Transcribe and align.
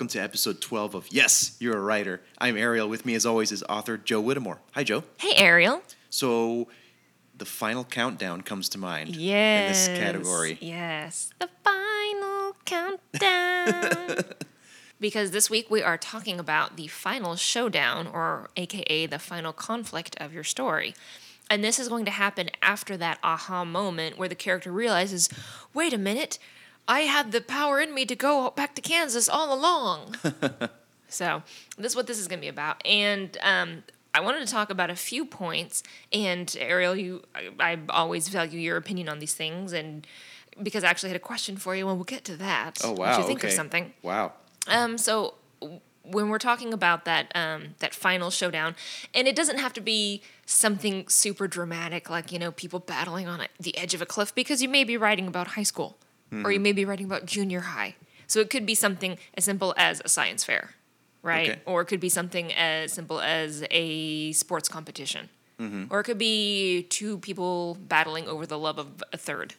welcome 0.00 0.08
to 0.08 0.18
episode 0.18 0.62
12 0.62 0.94
of 0.94 1.06
Yes, 1.10 1.58
You're 1.60 1.76
a 1.76 1.80
Writer. 1.82 2.22
I'm 2.38 2.56
Ariel. 2.56 2.88
With 2.88 3.04
me, 3.04 3.14
as 3.14 3.26
always, 3.26 3.52
is 3.52 3.62
author 3.68 3.98
Joe 3.98 4.22
Whittemore. 4.22 4.58
Hi, 4.72 4.82
Joe. 4.82 5.04
Hey, 5.18 5.34
Ariel. 5.36 5.82
So, 6.08 6.68
the 7.36 7.44
final 7.44 7.84
countdown 7.84 8.40
comes 8.40 8.70
to 8.70 8.78
mind 8.78 9.14
Yes. 9.14 9.88
in 9.88 9.92
this 9.92 10.02
category. 10.02 10.56
Yes. 10.62 11.34
The 11.38 11.50
final 11.62 12.56
countdown. 12.64 14.24
because 15.00 15.32
this 15.32 15.50
week 15.50 15.70
we 15.70 15.82
are 15.82 15.98
talking 15.98 16.40
about 16.40 16.78
the 16.78 16.86
final 16.86 17.36
showdown, 17.36 18.06
or 18.06 18.48
AKA 18.56 19.04
the 19.04 19.18
final 19.18 19.52
conflict 19.52 20.16
of 20.18 20.32
your 20.32 20.44
story. 20.44 20.94
And 21.50 21.62
this 21.62 21.78
is 21.78 21.88
going 21.88 22.06
to 22.06 22.10
happen 22.10 22.48
after 22.62 22.96
that 22.96 23.18
aha 23.22 23.66
moment 23.66 24.16
where 24.16 24.30
the 24.30 24.34
character 24.34 24.72
realizes 24.72 25.28
wait 25.74 25.92
a 25.92 25.98
minute, 25.98 26.38
I 26.90 27.00
had 27.00 27.30
the 27.32 27.40
power 27.40 27.80
in 27.80 27.94
me 27.94 28.04
to 28.04 28.16
go 28.16 28.50
back 28.50 28.74
to 28.74 28.82
Kansas 28.82 29.28
all 29.28 29.54
along. 29.54 30.16
So 31.12 31.42
this 31.76 31.90
is 31.92 31.96
what 31.96 32.06
this 32.06 32.20
is 32.20 32.28
going 32.28 32.38
to 32.38 32.44
be 32.44 32.48
about, 32.48 32.80
and 32.86 33.36
um, 33.42 33.82
I 34.14 34.20
wanted 34.20 34.46
to 34.46 34.52
talk 34.52 34.70
about 34.70 34.90
a 34.90 34.94
few 34.94 35.24
points. 35.24 35.82
And 36.12 36.54
Ariel, 36.58 36.94
you, 36.94 37.24
I, 37.34 37.50
I 37.58 37.78
always 37.88 38.28
value 38.28 38.60
your 38.60 38.76
opinion 38.76 39.08
on 39.08 39.18
these 39.18 39.34
things, 39.34 39.72
and 39.72 40.06
because 40.62 40.84
I 40.84 40.88
actually 40.88 41.08
had 41.08 41.16
a 41.16 41.18
question 41.32 41.56
for 41.56 41.74
you, 41.74 41.88
and 41.88 41.96
we'll 41.98 42.04
get 42.04 42.24
to 42.26 42.36
that. 42.36 42.78
Oh, 42.84 42.90
What 42.90 42.98
wow. 43.00 43.18
you 43.18 43.24
think 43.24 43.40
okay. 43.40 43.48
of 43.48 43.54
something? 43.54 43.92
Wow. 44.02 44.34
Um, 44.68 44.96
so 44.98 45.34
when 46.04 46.28
we're 46.28 46.38
talking 46.38 46.72
about 46.72 47.04
that 47.06 47.32
um, 47.34 47.74
that 47.80 47.92
final 47.92 48.30
showdown, 48.30 48.76
and 49.12 49.26
it 49.26 49.34
doesn't 49.34 49.58
have 49.58 49.72
to 49.72 49.80
be 49.80 50.22
something 50.46 51.08
super 51.08 51.48
dramatic, 51.48 52.08
like 52.08 52.30
you 52.30 52.38
know 52.38 52.52
people 52.52 52.78
battling 52.78 53.26
on 53.26 53.40
a, 53.40 53.48
the 53.58 53.76
edge 53.76 53.94
of 53.94 54.00
a 54.00 54.06
cliff, 54.06 54.32
because 54.32 54.62
you 54.62 54.68
may 54.68 54.84
be 54.84 54.96
writing 54.96 55.26
about 55.26 55.48
high 55.48 55.64
school, 55.64 55.98
Mm-hmm. 56.32 56.46
or 56.46 56.52
you 56.52 56.60
may 56.60 56.72
be 56.72 56.84
writing 56.84 57.06
about 57.06 57.26
junior 57.26 57.60
high. 57.60 57.96
So 58.28 58.38
it 58.38 58.50
could 58.50 58.64
be 58.64 58.76
something 58.76 59.18
as 59.36 59.44
simple 59.44 59.74
as 59.76 60.00
a 60.04 60.08
science 60.08 60.44
fair, 60.44 60.74
right? 61.22 61.50
Okay. 61.50 61.60
Or 61.66 61.80
it 61.80 61.86
could 61.86 61.98
be 61.98 62.08
something 62.08 62.52
as 62.52 62.92
simple 62.92 63.20
as 63.20 63.64
a 63.72 64.30
sports 64.32 64.68
competition, 64.68 65.28
mm-hmm. 65.58 65.84
or 65.90 66.00
it 66.00 66.04
could 66.04 66.18
be 66.18 66.84
two 66.88 67.18
people 67.18 67.76
battling 67.80 68.28
over 68.28 68.46
the 68.46 68.58
love 68.58 68.78
of 68.78 69.02
a 69.12 69.16
third. 69.16 69.54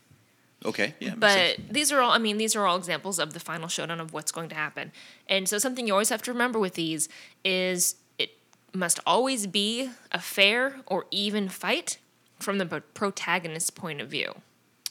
Okay. 0.63 0.93
Yeah. 0.99 1.15
But 1.17 1.57
these 1.69 1.91
are 1.91 1.99
all, 2.01 2.11
I 2.11 2.19
mean, 2.19 2.37
these 2.37 2.55
are 2.55 2.65
all 2.65 2.77
examples 2.77 3.19
of 3.19 3.33
the 3.33 3.39
final 3.39 3.67
showdown 3.67 3.99
of 3.99 4.13
what's 4.13 4.31
going 4.31 4.49
to 4.49 4.55
happen. 4.55 4.91
And 5.27 5.49
so, 5.49 5.57
something 5.57 5.87
you 5.87 5.93
always 5.93 6.09
have 6.09 6.21
to 6.23 6.31
remember 6.31 6.59
with 6.59 6.75
these 6.75 7.09
is 7.43 7.95
it 8.17 8.31
must 8.73 8.99
always 9.05 9.47
be 9.47 9.89
a 10.11 10.19
fair 10.19 10.77
or 10.85 11.05
even 11.11 11.49
fight 11.49 11.97
from 12.39 12.57
the 12.57 12.65
protagonist's 12.93 13.69
point 13.69 14.01
of 14.01 14.09
view, 14.09 14.35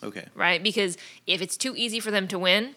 Okay. 0.02 0.24
right? 0.34 0.62
Because 0.62 0.96
if 1.26 1.42
it's 1.42 1.56
too 1.56 1.74
easy 1.76 2.00
for 2.00 2.10
them 2.10 2.26
to 2.28 2.38
win, 2.38 2.74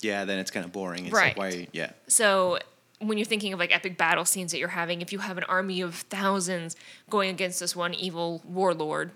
Yeah, 0.00 0.24
then 0.24 0.38
it's 0.38 0.50
kind 0.50 0.64
of 0.64 0.72
boring. 0.72 1.06
It's 1.06 1.14
Right. 1.14 1.36
like, 1.36 1.54
why? 1.54 1.68
Yeah. 1.72 1.90
so 2.06 2.58
when 2.98 3.18
you're 3.18 3.26
thinking 3.26 3.52
of 3.52 3.58
like 3.58 3.74
epic 3.74 3.98
battle 3.98 4.24
scenes 4.24 4.52
that 4.52 4.58
you're 4.58 4.68
having, 4.68 5.02
if 5.02 5.12
you 5.12 5.18
have 5.18 5.36
an 5.36 5.44
army 5.44 5.80
of 5.82 5.94
thousands 6.08 6.76
going 7.10 7.28
against 7.28 7.60
this 7.60 7.76
one 7.76 7.92
evil 7.92 8.40
warlord, 8.44 9.10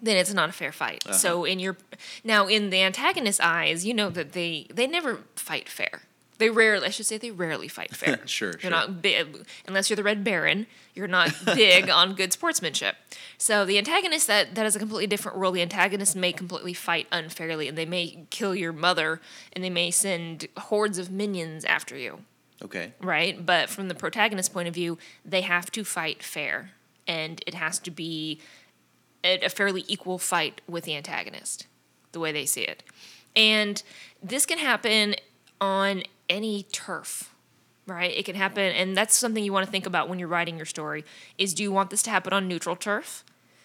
then 0.00 0.16
it's 0.16 0.32
not 0.32 0.48
a 0.48 0.52
fair 0.52 0.70
fight. 0.72 1.02
Uh-huh. 1.06 1.14
So 1.16 1.44
in 1.44 1.58
your 1.58 1.76
now 2.24 2.46
in 2.46 2.70
the 2.70 2.80
antagonist's 2.82 3.40
eyes, 3.40 3.84
you 3.86 3.92
know 3.94 4.08
that 4.10 4.32
they 4.32 4.66
they 4.72 4.86
never 4.86 5.20
fight 5.36 5.68
fair. 5.68 6.02
They 6.42 6.50
rarely, 6.50 6.86
I 6.86 6.90
should 6.90 7.06
say, 7.06 7.18
they 7.18 7.30
rarely 7.30 7.68
fight 7.68 7.94
fair. 8.02 8.18
Sure, 8.26 8.50
They're 8.50 8.60
sure. 8.62 8.70
not 8.70 9.00
big 9.00 9.46
unless 9.66 9.88
you're 9.88 9.96
the 9.96 10.02
Red 10.02 10.24
Baron. 10.24 10.66
You're 10.92 11.06
not 11.06 11.32
big 11.46 11.88
on 12.00 12.14
good 12.14 12.32
sportsmanship. 12.32 12.96
So 13.38 13.64
the 13.64 13.78
antagonist 13.78 14.26
that 14.26 14.56
that 14.56 14.66
is 14.66 14.74
a 14.74 14.80
completely 14.80 15.06
different 15.06 15.38
role. 15.38 15.52
The 15.52 15.62
antagonist 15.62 16.16
may 16.16 16.32
completely 16.32 16.74
fight 16.74 17.06
unfairly, 17.12 17.68
and 17.68 17.78
they 17.78 17.86
may 17.86 18.26
kill 18.30 18.54
your 18.56 18.72
mother, 18.72 19.20
and 19.52 19.62
they 19.62 19.70
may 19.70 19.90
send 19.92 20.48
hordes 20.58 20.98
of 20.98 21.10
minions 21.12 21.64
after 21.64 21.96
you 21.96 22.24
Okay. 22.60 22.92
right? 23.00 23.46
But 23.46 23.68
from 23.70 23.86
the 23.88 23.94
protagonist's 23.94 24.48
point 24.52 24.66
of 24.68 24.74
view, 24.74 24.98
they 25.24 25.42
have 25.42 25.70
to 25.72 25.84
fight 25.84 26.22
fair, 26.24 26.72
and 27.06 27.40
it 27.46 27.54
has 27.54 27.78
to 27.80 27.90
be 27.92 28.40
a, 29.24 29.38
a 29.44 29.48
fairly 29.48 29.84
equal 29.86 30.18
fight 30.18 30.60
with 30.68 30.82
the 30.84 30.96
antagonist, 30.96 31.66
the 32.10 32.18
way 32.20 32.32
they 32.32 32.46
see 32.46 32.62
it. 32.62 32.82
And 33.34 33.82
this 34.22 34.44
can 34.46 34.58
happen 34.58 35.14
on 35.62 36.02
any 36.28 36.64
turf, 36.64 37.32
right? 37.86 38.10
It 38.10 38.24
can 38.24 38.34
happen, 38.34 38.72
and 38.72 38.96
that's 38.96 39.14
something 39.14 39.44
you 39.44 39.52
want 39.52 39.64
to 39.64 39.70
think 39.70 39.86
about 39.86 40.08
when 40.08 40.18
you're 40.18 40.28
writing 40.28 40.56
your 40.56 40.66
story: 40.66 41.04
is 41.38 41.54
do 41.54 41.62
you 41.62 41.70
want 41.70 41.90
this 41.90 42.02
to 42.02 42.10
happen 42.10 42.32
on 42.32 42.48
neutral 42.48 42.74
turf? 42.74 43.24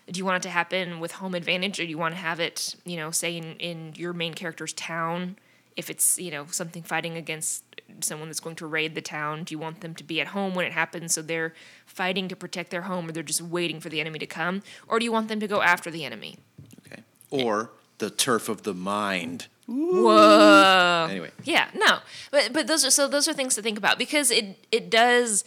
Do 0.10 0.20
you 0.20 0.24
want 0.24 0.38
it 0.38 0.48
to 0.48 0.54
happen 0.54 1.00
with 1.00 1.14
home 1.14 1.34
advantage, 1.34 1.80
or 1.80 1.84
do 1.84 1.90
you 1.90 1.98
want 1.98 2.14
to 2.14 2.22
have 2.22 2.40
it, 2.40 2.76
you 2.86 2.96
know, 2.96 3.12
say 3.12 3.36
in, 3.36 3.56
in 3.56 3.94
your 3.96 4.14
main 4.14 4.36
character's 4.36 4.72
town? 4.74 5.38
If 5.76 5.90
it's 5.90 6.20
you 6.20 6.30
know 6.30 6.46
something 6.52 6.84
fighting 6.84 7.18
against 7.18 7.64
someone 8.02 8.30
that's 8.30 8.40
going 8.40 8.56
to 8.58 8.68
raid 8.68 8.94
the 8.94 9.02
town, 9.02 9.44
do 9.44 9.56
you 9.56 9.60
want 9.60 9.82
them 9.82 9.96
to 9.96 10.04
be 10.04 10.22
at 10.22 10.28
home 10.28 10.54
when 10.54 10.66
it 10.68 10.74
happens, 10.74 11.16
so 11.16 11.24
they're 11.24 11.56
fighting 11.86 12.28
to 12.28 12.36
protect 12.36 12.70
their 12.70 12.84
home, 12.84 13.10
or 13.10 13.12
they're 13.12 13.24
just 13.24 13.42
waiting 13.42 13.80
for 13.80 13.90
the 13.90 14.00
enemy 14.00 14.20
to 14.20 14.28
come, 14.28 14.62
or 14.88 15.00
do 15.00 15.06
you 15.06 15.12
want 15.12 15.30
them 15.30 15.40
to 15.40 15.48
go 15.48 15.64
after 15.64 15.90
the 15.90 16.06
enemy? 16.06 16.38
Okay. 16.86 17.02
Or 17.32 17.72
the 17.98 18.12
turf 18.12 18.50
of 18.50 18.62
the 18.64 18.76
mind. 18.76 19.48
Whoa. 19.68 21.08
Anyway. 21.10 21.32
Yeah, 21.44 21.68
no, 21.76 22.00
but 22.32 22.54
but 22.54 22.68
those 22.68 22.86
are 22.86 22.90
so 22.90 23.08
those 23.08 23.28
are 23.28 23.34
things 23.34 23.56
to 23.56 23.62
think 23.62 23.78
about 23.78 23.98
because 23.98 24.32
it 24.32 24.66
it 24.72 24.90
does 24.90 25.44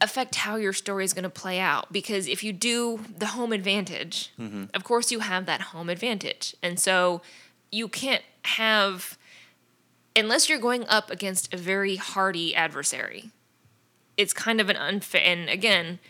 affect 0.00 0.34
how 0.34 0.56
your 0.56 0.72
story 0.72 1.04
is 1.04 1.12
going 1.12 1.24
to 1.24 1.30
play 1.30 1.60
out. 1.60 1.92
Because 1.92 2.26
if 2.26 2.42
you 2.42 2.52
do 2.52 3.00
the 3.16 3.26
home 3.26 3.52
advantage, 3.52 4.32
mm-hmm. 4.38 4.64
of 4.74 4.82
course 4.82 5.12
you 5.12 5.20
have 5.20 5.46
that 5.46 5.60
home 5.60 5.88
advantage, 5.88 6.56
and 6.60 6.80
so 6.80 7.22
you 7.70 7.86
can't 7.86 8.24
have 8.44 9.16
unless 10.16 10.48
you're 10.48 10.58
going 10.58 10.84
up 10.88 11.08
against 11.10 11.54
a 11.54 11.56
very 11.56 11.96
hardy 11.96 12.54
adversary. 12.54 13.30
It's 14.16 14.32
kind 14.32 14.60
of 14.60 14.68
an 14.68 14.76
unfair, 14.76 15.22
and 15.24 15.48
again. 15.48 16.00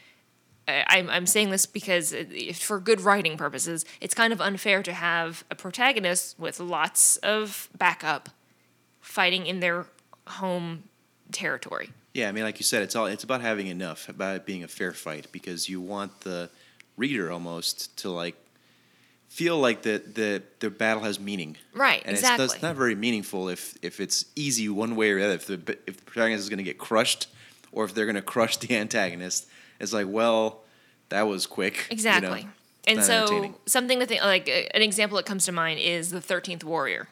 I- 0.69 0.85
I'm, 0.89 1.11
I'm 1.11 1.27
saying 1.27 1.51
this 1.51 1.67
because 1.67 2.13
if 2.13 2.59
for 2.59 2.81
good 2.81 3.01
writing 3.01 3.37
purposes, 3.37 3.85
it's 4.01 4.15
kind 4.15 4.33
of 4.33 4.41
unfair 4.41 4.83
to 4.83 4.93
have 4.93 5.45
a 5.51 5.55
protagonist 5.55 6.39
with 6.39 6.61
lots 6.61 7.17
of 7.19 7.69
backup 7.77 8.29
fighting 9.01 9.47
in 9.47 9.61
their 9.61 9.87
home 10.27 10.85
territory. 11.33 11.91
Yeah, 12.15 12.29
I 12.29 12.33
mean, 12.33 12.45
like 12.45 12.59
you 12.59 12.65
said, 12.65 12.83
it's 12.83 12.97
all 12.97 13.07
it's 13.07 13.25
about 13.25 13.41
having 13.41 13.69
enough, 13.69 14.09
about 14.09 14.37
it 14.37 14.47
being 14.47 14.65
a 14.65 14.69
fair 14.69 14.93
fight, 14.93 15.29
because 15.31 15.69
you 15.69 15.81
want 15.81 16.21
the 16.21 16.51
reader 16.97 17.31
almost 17.31 17.97
to 17.99 18.11
like 18.11 18.35
feel 19.29 19.59
like 19.59 19.83
the 19.83 20.03
the 20.13 20.43
the 20.59 20.71
battle 20.71 21.05
has 21.05 21.21
meaning. 21.21 21.57
Right, 21.73 22.03
and 22.05 22.17
exactly. 22.17 22.45
it's, 22.47 22.55
it's 22.55 22.63
not 22.63 22.77
very 22.77 22.97
meaningful 22.97 23.49
if 23.49 23.77
if 23.81 24.01
it's 24.01 24.25
easy 24.35 24.69
one 24.69 24.97
way 24.97 25.11
or 25.11 25.19
the 25.19 25.25
other. 25.25 25.35
If 25.35 25.47
the 25.47 25.79
if 25.87 25.97
the 25.99 26.03
protagonist 26.05 26.43
is 26.43 26.49
going 26.49 26.59
to 26.59 26.65
get 26.65 26.79
crushed, 26.79 27.29
or 27.71 27.85
if 27.85 27.95
they're 27.95 28.07
going 28.07 28.17
to 28.17 28.23
crush 28.23 28.57
the 28.57 28.77
antagonist, 28.77 29.47
it's 29.81 29.93
like, 29.93 30.07
well, 30.09 30.63
that 31.09 31.23
was 31.23 31.47
quick. 31.47 31.75
you 31.75 31.81
know? 31.81 31.93
Exactly. 31.95 32.49
and 32.87 33.03
so 33.03 33.55
something 33.67 33.99
to 34.01 34.07
think 34.07 34.23
like 34.23 34.49
uh, 34.49 34.69
an 34.77 34.83
example 34.83 35.17
that 35.17 35.27
comes 35.27 35.45
to 35.47 35.53
mind 35.53 35.81
is 35.81 36.11
the 36.11 36.21
13th 36.21 36.63
warrior. 36.65 37.09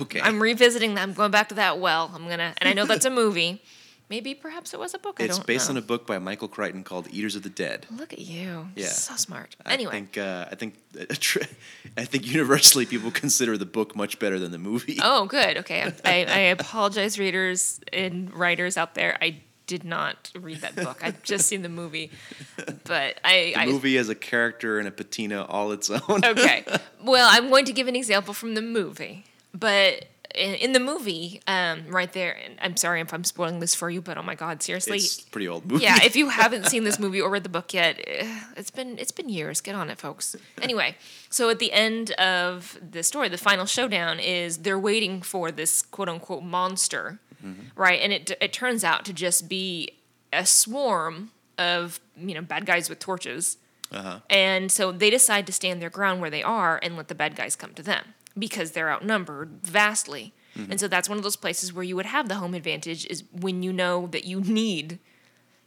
okay, 0.00 0.20
I'm 0.20 0.40
revisiting 0.42 0.94
that. 0.94 1.02
I'm 1.02 1.12
going 1.14 1.30
back 1.30 1.48
to 1.50 1.54
that 1.56 1.78
well. 1.78 2.10
I'm 2.14 2.24
going 2.26 2.38
to 2.38 2.52
and 2.58 2.68
I 2.68 2.72
know 2.72 2.84
that's 2.86 3.04
a 3.06 3.10
movie. 3.10 3.62
Maybe 4.10 4.34
perhaps 4.34 4.72
it 4.72 4.80
was 4.80 4.94
a 4.94 4.98
book. 4.98 5.20
I 5.20 5.24
it's 5.24 5.38
based 5.38 5.68
know. 5.68 5.72
on 5.72 5.76
a 5.76 5.82
book 5.82 6.06
by 6.06 6.18
Michael 6.18 6.48
Crichton 6.48 6.82
called 6.82 7.08
Eaters 7.12 7.36
of 7.36 7.42
the 7.42 7.50
Dead. 7.50 7.86
Look 7.90 8.14
at 8.14 8.18
you. 8.18 8.68
Yeah. 8.74 8.86
So 8.86 9.14
smart. 9.16 9.54
I 9.66 9.74
Anyway. 9.74 9.92
think 9.92 10.16
uh, 10.16 10.46
I 10.50 10.54
think 10.54 10.76
I 11.98 12.06
think 12.06 12.26
universally 12.26 12.86
people 12.86 13.10
consider 13.10 13.58
the 13.58 13.66
book 13.66 13.94
much 13.94 14.18
better 14.18 14.38
than 14.38 14.50
the 14.50 14.58
movie. 14.58 14.98
Oh, 15.02 15.26
good. 15.38 15.58
Okay. 15.58 15.92
I, 16.06 16.24
I 16.24 16.38
apologize, 16.56 17.18
readers 17.18 17.80
and 17.92 18.32
writers 18.32 18.78
out 18.78 18.94
there. 18.94 19.18
I 19.20 19.42
did 19.68 19.84
not 19.84 20.32
read 20.34 20.62
that 20.62 20.74
book. 20.74 20.98
I've 21.04 21.22
just 21.22 21.46
seen 21.46 21.62
the 21.62 21.68
movie. 21.68 22.10
But 22.84 23.20
I. 23.22 23.52
The 23.54 23.60
I 23.60 23.66
movie 23.66 23.96
has 23.96 24.08
a 24.08 24.16
character 24.16 24.80
and 24.80 24.88
a 24.88 24.90
patina 24.90 25.44
all 25.44 25.70
its 25.70 25.88
own. 25.88 26.24
okay. 26.24 26.64
Well, 27.00 27.28
I'm 27.30 27.48
going 27.48 27.64
to 27.66 27.72
give 27.72 27.86
an 27.86 27.94
example 27.94 28.34
from 28.34 28.54
the 28.54 28.60
movie. 28.60 29.24
But 29.54 30.06
in, 30.34 30.54
in 30.54 30.72
the 30.72 30.80
movie, 30.80 31.40
um, 31.46 31.86
right 31.88 32.12
there, 32.12 32.36
and 32.44 32.56
I'm 32.60 32.76
sorry 32.76 33.00
if 33.00 33.14
I'm 33.14 33.22
spoiling 33.22 33.60
this 33.60 33.74
for 33.74 33.88
you, 33.88 34.00
but 34.00 34.18
oh 34.18 34.22
my 34.22 34.34
God, 34.34 34.62
seriously. 34.62 34.96
it's 34.96 35.22
a 35.22 35.30
pretty 35.30 35.46
old 35.46 35.64
movie. 35.64 35.84
yeah, 35.84 35.98
if 36.02 36.16
you 36.16 36.28
haven't 36.42 36.66
seen 36.66 36.82
this 36.82 36.98
movie 36.98 37.20
or 37.20 37.30
read 37.30 37.44
the 37.44 37.48
book 37.48 37.72
yet, 37.72 38.00
eh, 38.04 38.40
it's 38.56 38.70
been 38.70 38.98
it's 38.98 39.12
been 39.12 39.28
years. 39.28 39.60
Get 39.60 39.76
on 39.76 39.90
it, 39.90 39.98
folks. 39.98 40.34
Anyway, 40.60 40.96
so 41.30 41.50
at 41.50 41.60
the 41.60 41.72
end 41.72 42.10
of 42.12 42.78
the 42.90 43.02
story, 43.02 43.28
the 43.28 43.38
final 43.38 43.64
showdown 43.64 44.18
is 44.18 44.58
they're 44.58 44.78
waiting 44.78 45.22
for 45.22 45.52
this 45.52 45.82
quote 45.82 46.08
unquote 46.08 46.42
monster, 46.42 47.20
right? 47.76 48.00
And 48.00 48.12
it 48.12 48.32
it 48.40 48.52
turns 48.52 48.84
out 48.84 49.04
to 49.06 49.12
just 49.12 49.48
be 49.48 49.92
a 50.32 50.44
swarm 50.46 51.30
of 51.56 52.00
you 52.16 52.34
know 52.34 52.42
bad 52.42 52.66
guys 52.66 52.88
with 52.88 52.98
torches. 52.98 53.58
Uh-huh. 53.90 54.20
And 54.28 54.70
so 54.70 54.92
they 54.92 55.08
decide 55.08 55.46
to 55.46 55.52
stand 55.52 55.80
their 55.80 55.88
ground 55.88 56.20
where 56.20 56.28
they 56.28 56.42
are 56.42 56.78
and 56.82 56.96
let 56.96 57.08
the 57.08 57.14
bad 57.14 57.34
guys 57.34 57.56
come 57.56 57.72
to 57.74 57.82
them 57.82 58.14
because 58.38 58.72
they're 58.72 58.90
outnumbered 58.90 59.60
vastly. 59.62 60.34
And 60.68 60.80
so 60.80 60.88
that's 60.88 61.08
one 61.08 61.18
of 61.18 61.22
those 61.22 61.36
places 61.36 61.72
where 61.72 61.84
you 61.84 61.94
would 61.94 62.06
have 62.06 62.28
the 62.28 62.34
home 62.34 62.52
advantage 62.52 63.06
is 63.06 63.22
when 63.32 63.62
you 63.62 63.72
know 63.72 64.08
that 64.08 64.24
you 64.24 64.40
need 64.40 64.98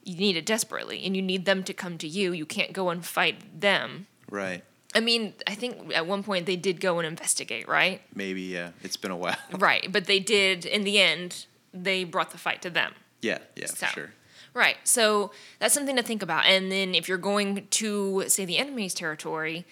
you 0.04 0.18
need 0.18 0.36
it 0.36 0.46
desperately 0.46 1.04
and 1.06 1.16
you 1.16 1.22
need 1.22 1.46
them 1.46 1.64
to 1.64 1.74
come 1.74 1.98
to 2.00 2.08
you. 2.08 2.34
You 2.34 2.46
can't 2.46 2.74
go 2.74 2.90
and 2.90 3.06
fight 3.06 3.62
them. 3.62 4.08
Right. 4.30 4.64
I 4.94 5.00
mean, 5.00 5.34
I 5.48 5.56
think 5.56 5.94
at 5.94 6.06
one 6.06 6.24
point 6.24 6.46
they 6.46 6.56
did 6.56 6.82
go 6.82 7.00
and 7.00 7.08
investigate, 7.08 7.68
right? 7.68 8.02
Maybe, 8.14 8.42
yeah. 8.42 8.72
It's 8.84 8.98
been 8.98 9.12
a 9.12 9.16
while. 9.16 9.38
Right, 9.58 9.90
but 9.92 10.06
they 10.06 10.20
did 10.20 10.66
in 10.66 10.84
the 10.84 11.00
end 11.00 11.46
they 11.74 12.04
brought 12.04 12.32
the 12.32 12.38
fight 12.38 12.62
to 12.64 12.70
them. 12.70 12.94
Yeah, 13.22 13.40
yeah, 13.56 13.68
So- 13.68 13.76
for 13.76 13.94
sure. 13.94 14.14
Right. 14.54 14.76
So 14.84 15.32
that's 15.60 15.74
something 15.74 15.96
to 15.96 16.04
think 16.04 16.22
about. 16.22 16.46
And 16.46 16.70
then 16.70 16.94
if 16.94 17.08
you're 17.08 17.18
going 17.18 17.68
to 17.70 18.26
say 18.28 18.44
the 18.44 18.58
enemy's 18.58 18.94
territory, 18.94 19.66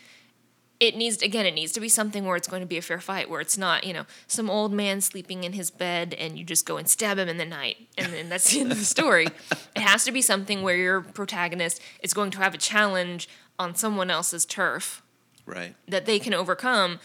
it 0.79 0.95
needs 0.95 1.21
again 1.21 1.45
it 1.45 1.53
needs 1.53 1.73
to 1.73 1.81
be 1.81 1.89
something 1.89 2.23
where 2.23 2.37
it's 2.37 2.47
going 2.47 2.61
to 2.61 2.65
be 2.65 2.77
a 2.77 2.81
fair 2.81 3.01
fight 3.01 3.29
where 3.29 3.41
it's 3.41 3.57
not 3.57 3.83
you 3.83 3.91
know 3.91 4.05
some 4.27 4.49
old 4.49 4.71
man 4.71 5.01
sleeping 5.01 5.43
in 5.43 5.51
his 5.51 5.69
bed 5.69 6.13
and 6.13 6.39
you 6.39 6.45
just 6.45 6.65
go 6.65 6.77
and 6.77 6.87
stab 6.87 7.17
him 7.17 7.27
in 7.27 7.35
the 7.35 7.43
night 7.43 7.75
and 7.97 8.13
then 8.13 8.29
that's 8.29 8.49
the 8.51 8.61
end 8.61 8.71
of 8.71 8.79
the 8.79 8.85
story 8.85 9.25
it 9.75 9.81
has 9.81 10.05
to 10.05 10.11
be 10.13 10.21
something 10.21 10.61
where 10.61 10.77
your 10.77 11.01
protagonist 11.01 11.81
is 12.01 12.13
going 12.13 12.31
to 12.31 12.37
have 12.37 12.53
a 12.53 12.57
challenge 12.57 13.27
on 13.59 13.75
someone 13.75 14.09
else's 14.09 14.45
turf 14.45 15.03
Right. 15.45 15.75
that 15.89 16.05
they 16.05 16.17
can 16.17 16.33
overcome, 16.33 17.01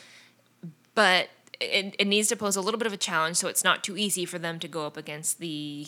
but 0.95 1.29
it, 1.61 1.95
it 1.99 2.07
needs 2.07 2.29
to 2.29 2.37
pose 2.37 2.57
a 2.57 2.61
little 2.61 2.79
bit 2.79 2.87
of 2.87 2.93
a 2.93 2.99
challenge 2.99 3.37
so 3.37 3.49
it's 3.49 3.65
not 3.65 3.85
too 3.85 3.97
easy 3.97 4.25
for 4.25 4.39
them 4.39 4.59
to 4.59 4.69
go 4.69 4.87
up 4.87 4.97
against 4.97 5.39
the 5.39 5.87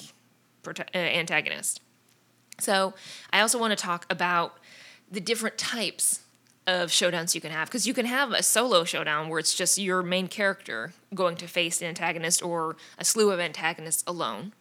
uh, 0.67 0.73
antagonist. 0.95 1.81
So, 2.59 2.95
I 3.33 3.41
also 3.41 3.59
want 3.59 3.77
to 3.77 3.83
talk 3.83 4.07
about 4.09 4.59
the 5.11 5.21
different 5.21 5.59
types 5.59 6.21
of 6.67 6.91
showdowns 6.91 7.35
you 7.35 7.41
can 7.41 7.53
have 7.53 7.69
because 7.69 7.87
you 7.87 7.95
can 7.95 8.07
have 8.07 8.33
a 8.33 8.43
solo 8.43 8.83
showdown 8.83 9.29
where 9.29 9.39
it's 9.39 9.55
just 9.55 9.79
your 9.79 10.03
main 10.03 10.27
character 10.27 10.93
going 11.15 11.37
to 11.37 11.47
face 11.47 11.81
an 11.81 11.87
antagonist 11.87 12.43
or 12.43 12.77
a 12.99 13.05
slew 13.05 13.31
of 13.31 13.39
antagonists 13.39 14.03
alone. 14.07 14.53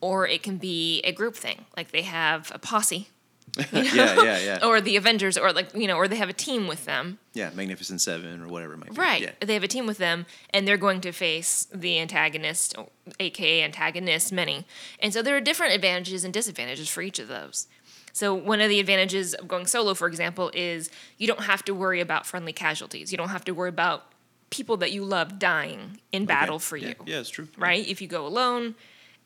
Or 0.00 0.26
it 0.26 0.42
can 0.42 0.56
be 0.56 1.00
a 1.02 1.12
group 1.12 1.36
thing, 1.36 1.66
like 1.76 1.90
they 1.92 2.02
have 2.02 2.50
a 2.54 2.58
posse, 2.58 3.08
yeah, 3.72 4.22
yeah, 4.22 4.38
yeah. 4.38 4.66
or 4.66 4.80
the 4.80 4.96
Avengers, 4.96 5.38
or 5.38 5.52
like 5.52 5.74
you 5.74 5.86
know, 5.86 5.96
or 5.96 6.08
they 6.08 6.16
have 6.16 6.28
a 6.28 6.34
team 6.34 6.66
with 6.66 6.84
them, 6.86 7.18
Yeah, 7.34 7.50
Magnificent 7.54 8.00
Seven 8.00 8.42
or 8.42 8.48
whatever 8.48 8.74
it 8.74 8.78
might 8.78 8.94
be. 8.94 9.00
Right. 9.00 9.22
Yeah. 9.22 9.30
They 9.40 9.54
have 9.54 9.62
a 9.62 9.68
team 9.68 9.86
with 9.86 9.98
them, 9.98 10.26
and 10.50 10.66
they're 10.66 10.76
going 10.76 11.00
to 11.02 11.12
face 11.12 11.66
the 11.72 12.00
antagonist, 12.00 12.74
aka 13.20 13.62
antagonists, 13.62 14.32
many. 14.32 14.66
And 14.98 15.12
so 15.12 15.22
there 15.22 15.36
are 15.36 15.40
different 15.40 15.74
advantages 15.74 16.24
and 16.24 16.34
disadvantages 16.34 16.88
for 16.88 17.02
each 17.02 17.18
of 17.18 17.28
those. 17.28 17.68
So 18.12 18.32
one 18.32 18.60
of 18.60 18.68
the 18.68 18.78
advantages 18.78 19.34
of 19.34 19.48
going 19.48 19.66
solo, 19.66 19.92
for 19.94 20.06
example, 20.06 20.50
is 20.54 20.88
you 21.18 21.26
don't 21.26 21.42
have 21.42 21.64
to 21.64 21.74
worry 21.74 22.00
about 22.00 22.26
friendly 22.26 22.52
casualties. 22.52 23.10
You 23.10 23.18
don't 23.18 23.30
have 23.30 23.44
to 23.46 23.52
worry 23.52 23.68
about 23.68 24.04
people 24.50 24.76
that 24.76 24.92
you 24.92 25.04
love 25.04 25.40
dying 25.40 26.00
in 26.12 26.24
battle 26.24 26.60
for 26.60 26.76
yeah. 26.76 26.88
you. 26.88 26.94
Yeah, 27.06 27.20
it's 27.20 27.30
true. 27.30 27.48
Right? 27.58 27.86
If 27.86 28.00
you 28.00 28.06
go 28.06 28.24
alone, 28.24 28.76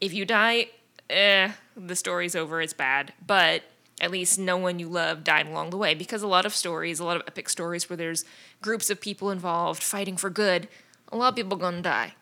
if 0.00 0.14
you 0.14 0.24
die, 0.24 0.68
eh, 1.10 1.52
the 1.76 1.96
story's 1.96 2.34
over. 2.34 2.62
It's 2.62 2.72
bad. 2.72 3.12
But 3.26 3.62
at 4.00 4.10
least 4.10 4.38
no 4.38 4.56
one 4.56 4.78
you 4.78 4.88
love 4.88 5.24
died 5.24 5.46
along 5.46 5.70
the 5.70 5.76
way 5.76 5.94
because 5.94 6.22
a 6.22 6.26
lot 6.26 6.46
of 6.46 6.54
stories, 6.54 7.00
a 7.00 7.04
lot 7.04 7.16
of 7.16 7.22
epic 7.26 7.48
stories 7.48 7.88
where 7.88 7.96
there's 7.96 8.24
groups 8.62 8.90
of 8.90 9.00
people 9.00 9.30
involved 9.30 9.82
fighting 9.82 10.16
for 10.16 10.30
good, 10.30 10.68
a 11.10 11.16
lot 11.16 11.28
of 11.28 11.36
people 11.36 11.56
gonna 11.56 11.82
die. 11.82 12.14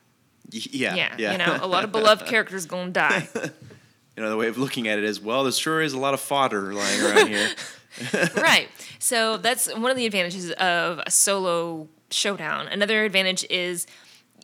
Yeah, 0.51 0.95
Yeah, 0.95 1.15
yeah. 1.19 1.33
you 1.33 1.39
know, 1.39 1.59
a 1.61 1.67
lot 1.67 1.85
of 1.85 1.93
beloved 1.93 2.27
characters 2.27 2.67
gonna 2.67 2.91
die. 2.91 3.29
you 3.35 4.23
know 4.23 4.31
the 4.31 4.37
way 4.37 4.49
of 4.49 4.59
looking 4.59 4.89
at 4.89 4.99
it 4.99 5.05
is, 5.05 5.21
well, 5.21 5.43
there 5.43 5.53
sure 5.53 5.83
is 5.83 5.93
a 5.93 5.99
lot 5.99 6.15
of 6.15 6.21
fodder 6.21 6.73
lying 6.73 7.03
around 7.03 7.29
here. 7.29 7.51
right. 8.37 8.69
So 8.99 9.37
that's 9.37 9.73
one 9.75 9.91
of 9.91 9.97
the 9.97 10.07
advantages 10.07 10.51
of 10.53 11.01
a 11.07 11.11
solo 11.11 11.89
showdown. 12.11 12.69
Another 12.69 13.05
advantage 13.05 13.45
is 13.51 13.87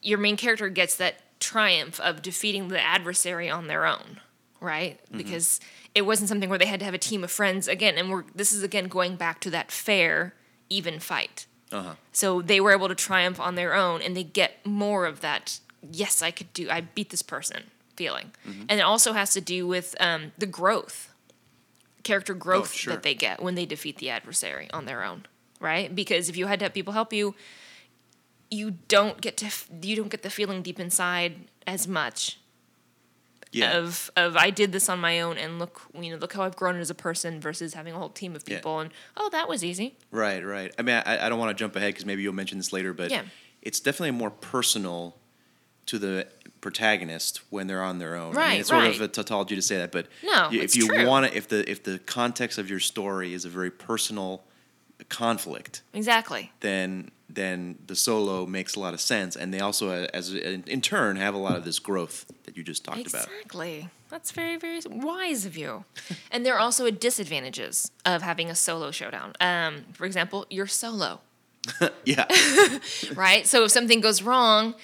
your 0.03 0.19
main 0.19 0.37
character 0.37 0.69
gets 0.69 0.97
that 0.97 1.17
triumph 1.41 2.01
of 2.01 2.23
defeating 2.23 2.69
the 2.69 2.81
adversary 2.81 3.49
on 3.51 3.67
their 3.67 3.87
own, 3.87 4.21
right? 4.61 5.01
Mm-hmm. 5.07 5.19
Because 5.19 5.61
it 5.95 6.03
wasn't 6.03 6.29
something 6.29 6.49
where 6.49 6.59
they 6.59 6.67
had 6.67 6.81
to 6.81 6.85
have 6.85 6.95
a 6.95 6.99
team 6.99 7.23
of 7.25 7.31
friends 7.31 7.69
again. 7.69 7.97
And 7.99 8.11
we're 8.11 8.25
this 8.35 8.53
is 8.53 8.63
again 8.63 8.89
going 8.89 9.17
back 9.17 9.41
to 9.41 9.51
that 9.51 9.71
fair, 9.71 10.35
even 10.69 10.99
fight. 10.99 11.47
Uh-huh. 11.71 11.95
So 12.13 12.43
they 12.43 12.61
were 12.61 12.73
able 12.73 12.89
to 12.89 12.95
triumph 12.95 13.41
on 13.41 13.55
their 13.55 13.75
own, 13.75 14.03
and 14.03 14.17
they 14.17 14.25
get 14.25 14.65
more 14.65 15.07
of 15.07 15.21
that. 15.21 15.61
Yes, 15.91 16.23
I 16.23 16.31
could 16.31 16.53
do. 16.53 16.69
I 16.71 16.83
beat 16.83 17.11
this 17.11 17.23
person 17.23 17.65
feeling, 17.97 18.33
and 18.69 18.81
it 18.81 18.83
also 18.83 19.13
has 19.13 19.33
to 19.33 19.41
do 19.41 19.67
with 19.67 19.95
um, 20.01 20.33
the 20.39 20.47
growth, 20.47 21.13
character 22.03 22.35
growth 22.35 22.73
sure. 22.73 22.93
that 22.93 23.03
they 23.03 23.15
get 23.15 23.43
when 23.43 23.55
they 23.55 23.67
defeat 23.67 23.99
the 23.99 24.11
adversary 24.11 24.69
on 24.73 24.85
their 24.85 25.03
own, 25.03 25.27
right? 25.61 25.95
Because 25.95 26.29
if 26.29 26.37
you 26.37 26.47
had 26.47 26.59
to 26.61 26.67
have 26.67 26.75
people 26.75 26.93
help 26.93 27.13
you, 27.13 27.35
you 28.51 28.73
don't 28.89 29.21
get 29.21 29.37
to 29.39 29.51
you 29.83 29.97
don't 29.97 30.11
get 30.11 30.23
the 30.23 30.31
feeling 30.31 30.63
deep 30.63 30.79
inside 30.79 31.49
as 31.67 31.89
much 31.89 32.39
Yeah. 33.53 33.77
of 33.79 34.11
of 34.17 34.37
I 34.37 34.51
did 34.51 34.73
this 34.73 34.89
on 34.89 34.99
my 35.01 35.21
own, 35.21 35.37
and 35.39 35.59
look 35.59 35.83
you 35.95 36.11
know 36.11 36.17
look 36.17 36.33
how 36.33 36.43
I've 36.43 36.57
grown 36.57 36.77
as 36.81 36.91
a 36.91 36.95
person 36.95 37.41
versus 37.41 37.75
having 37.75 37.93
a 37.95 37.99
whole 37.99 38.09
team 38.09 38.35
of 38.35 38.43
Yeah. 38.47 38.57
people, 38.57 38.81
and 38.81 38.91
oh 39.17 39.29
that 39.31 39.49
was 39.49 39.63
easy. 39.63 39.97
Right, 40.11 40.45
right. 40.45 40.75
I 40.79 40.83
mean, 40.83 41.03
I, 41.05 41.27
I 41.27 41.29
don't 41.29 41.39
want 41.39 41.51
to 41.57 41.63
jump 41.63 41.77
ahead 41.77 41.91
because 41.93 42.07
maybe 42.07 42.23
you'll 42.23 42.33
mention 42.35 42.59
this 42.59 42.73
later, 42.73 42.93
but 42.95 43.11
Yeah. 43.11 43.23
it's 43.61 43.79
definitely 43.81 44.13
more 44.13 44.31
personal 44.31 45.17
to 45.87 45.99
the 45.99 46.27
protagonist 46.61 47.41
when 47.51 47.67
they're 47.67 47.83
on 47.83 47.99
their 47.99 48.15
own. 48.15 48.29
I 48.29 48.29
mean, 48.29 48.37
Right, 48.37 48.61
it's 48.61 48.69
sort 48.69 48.85
of 48.87 49.01
a 49.01 49.09
tautology 49.09 49.57
to 49.57 49.63
say 49.63 49.77
that, 49.79 49.91
but 49.93 50.07
No, 50.23 50.49
you- 50.51 50.63
if 50.63 50.75
you 50.77 50.87
want 51.07 51.27
to, 51.27 51.37
if 51.37 51.49
the 51.49 51.69
if 51.71 51.83
the 51.83 51.99
context 51.99 52.57
of 52.59 52.71
your 52.71 52.81
story 52.81 53.35
is 53.35 53.45
a 53.45 53.49
very 53.51 53.71
personal 53.71 54.45
conflict, 55.09 55.83
Exactly. 55.93 56.53
then 56.61 57.11
then 57.35 57.79
the 57.87 57.97
solo 57.97 58.47
makes 58.47 58.75
a 58.77 58.81
lot 58.81 58.95
of 58.95 59.01
sense, 59.01 59.37
and 59.37 59.53
they 59.53 59.61
also, 59.61 59.91
as 60.13 60.35
in 60.35 60.81
turn, 60.81 61.17
have 61.17 61.35
a 61.35 61.39
lot 61.39 61.57
of 61.57 61.65
this 61.65 61.79
growth 61.79 62.27
that 62.45 62.57
you 62.57 62.63
just 62.63 62.85
talked 62.85 63.07
about. 63.07 63.25
Exactly. 63.27 63.89
That's 64.11 64.31
very, 64.33 64.59
very 64.59 64.81
wise 64.91 65.47
of 65.47 65.57
you. 65.57 65.85
and 66.31 66.45
there 66.45 66.55
are 66.55 66.61
also 66.61 66.91
disadvantages 66.91 67.91
of 68.05 68.21
having 68.23 68.51
a 68.51 68.55
solo 68.55 68.91
showdown. 68.91 69.33
Um, 69.41 69.85
for 69.95 70.05
example, 70.05 70.45
you're 70.51 70.67
solo, 70.67 71.21
Yeah, 72.05 72.27
right? 73.15 73.47
so 73.47 73.65
if 73.65 73.71
something 73.71 74.01
goes 74.01 74.23
wrong, 74.23 74.75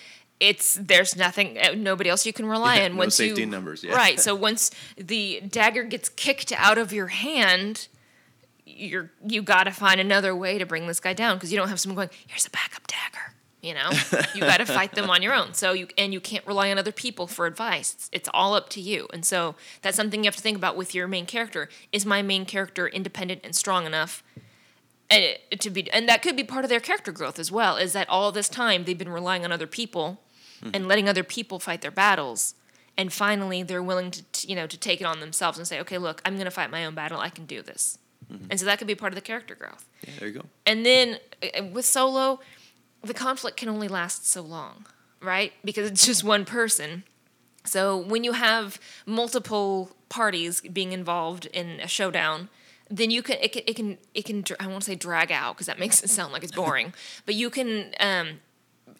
it's 0.41 0.75
there's 0.81 1.17
nothing, 1.17 1.59
uh, 1.59 1.75
nobody 1.77 2.09
else 2.09 2.25
you 2.25 2.33
can 2.33 2.47
rely 2.47 2.77
Yeah, 2.77 2.85
on. 2.87 2.93
no 2.93 2.99
once 2.99 3.17
safety 3.17 3.41
you, 3.41 3.47
numbers, 3.47 3.83
yeah. 3.83 3.93
Right. 3.95 4.21
So 4.21 4.35
once 4.35 4.71
the 4.97 5.43
dagger 5.49 5.83
gets 5.83 6.09
kicked 6.09 6.53
out 6.53 6.79
of 6.79 6.93
your 6.93 7.09
hand, 7.09 7.89
you're 8.77 9.11
you 9.27 9.43
got 9.43 9.65
to 9.65 9.71
find 9.71 10.01
another 10.01 10.35
way 10.35 10.59
to 10.59 10.67
bring 10.67 10.87
this 10.87 11.01
guy 11.01 11.13
down 11.13 11.37
because 11.37 11.53
you 11.53 11.59
don't 11.59 11.69
have 11.69 11.81
someone 11.81 11.97
going, 11.97 12.11
"Here's 12.27 12.47
a 12.47 12.51
backup 12.51 12.87
dagger." 12.87 13.35
You 13.61 13.75
know, 13.75 13.91
you 14.35 14.41
got 14.43 14.59
to 14.59 14.67
fight 14.67 14.93
them 14.93 15.11
on 15.11 15.21
your 15.21 15.35
own. 15.35 15.53
So 15.53 15.73
you 15.73 15.89
and 15.99 16.13
you 16.13 16.21
can't 16.21 16.47
rely 16.47 16.71
on 16.71 16.79
other 16.79 16.93
people 16.93 17.27
for 17.27 17.45
advice. 17.45 17.93
It's, 17.95 18.11
it's 18.13 18.29
all 18.33 18.55
up 18.55 18.69
to 18.71 18.81
you. 18.81 19.09
And 19.13 19.25
so 19.25 19.57
that's 19.83 19.97
something 19.97 20.23
you 20.23 20.29
have 20.29 20.37
to 20.37 20.43
think 20.43 20.57
about 20.57 20.77
with 20.77 20.95
your 20.95 21.09
main 21.09 21.27
character. 21.27 21.69
Is 21.91 22.07
my 22.07 22.23
main 22.23 22.47
character 22.47 22.87
independent 22.87 23.41
and 23.43 23.57
strong 23.57 23.85
enough? 23.85 24.23
And 25.11 25.25
it, 25.25 25.61
to 25.61 25.71
be, 25.71 25.91
and 25.91 26.09
that 26.09 26.23
could 26.23 26.37
be 26.37 26.45
part 26.45 26.65
of 26.65 26.69
their 26.69 26.81
character 26.81 27.11
growth 27.11 27.39
as 27.39 27.51
well. 27.51 27.77
Is 27.77 27.95
that 27.95 28.09
all 28.09 28.31
this 28.31 28.49
time 28.49 28.85
they've 28.85 28.97
been 28.97 29.09
relying 29.09 29.45
on 29.45 29.51
other 29.51 29.67
people 29.67 30.21
hmm. 30.63 30.71
and 30.73 30.87
letting 30.87 31.09
other 31.09 31.25
people 31.25 31.59
fight 31.59 31.81
their 31.81 31.91
battles, 31.91 32.55
and 32.97 33.13
finally 33.13 33.63
they're 33.65 33.83
willing 33.83 34.11
to, 34.13 34.23
t- 34.33 34.49
you 34.49 34.55
know, 34.55 34.67
to 34.67 34.77
take 34.77 35.01
it 35.01 35.05
on 35.05 35.19
themselves 35.19 35.59
and 35.59 35.67
say, 35.67 35.81
okay, 35.81 35.99
look, 35.99 36.21
I'm 36.25 36.35
going 36.35 36.45
to 36.45 36.51
fight 36.51 36.71
my 36.71 36.85
own 36.85 36.95
battle. 36.95 37.19
I 37.19 37.31
can 37.31 37.47
do 37.47 37.63
this. 37.63 37.99
And 38.51 38.61
so 38.61 38.67
that 38.67 38.79
could 38.79 38.87
be 38.87 38.95
part 38.95 39.13
of 39.13 39.15
the 39.15 39.23
character 39.23 39.55
growth. 39.55 39.87
yeah 40.07 40.15
there 40.19 40.29
you 40.29 40.35
go. 40.35 40.45
And 40.67 40.85
then 40.85 41.19
uh, 41.43 41.65
with 41.65 41.85
solo, 41.85 42.41
the 43.03 43.15
conflict 43.15 43.57
can 43.57 43.69
only 43.69 43.89
last 43.89 44.29
so 44.29 44.43
long, 44.43 44.87
right? 45.23 45.53
Because 45.65 45.91
it's 45.91 46.05
just 46.05 46.25
one 46.25 46.45
person. 46.45 47.05
So 47.65 47.97
when 47.97 48.25
you 48.25 48.33
have 48.33 48.79
multiple 49.07 49.91
parties 50.09 50.61
being 50.61 50.93
involved 50.93 51.47
in 51.47 51.81
a 51.81 51.89
showdown, 51.89 52.49
then 52.91 53.11
you 53.11 53.23
can 53.23 53.37
it 53.41 53.53
can 53.53 53.63
it 53.67 53.77
can 53.77 53.99
it 54.15 54.25
can 54.25 54.45
I 54.59 54.67
won't 54.67 54.85
say 54.85 54.95
drag 54.95 55.31
out 55.31 55.55
because 55.55 55.67
that 55.67 55.79
makes 55.79 56.03
it 56.03 56.09
sound 56.09 56.33
like 56.33 56.43
it's 56.43 56.53
boring, 56.53 56.95
but 57.27 57.35
you 57.35 57.51
can 57.51 57.95
um, 58.01 58.41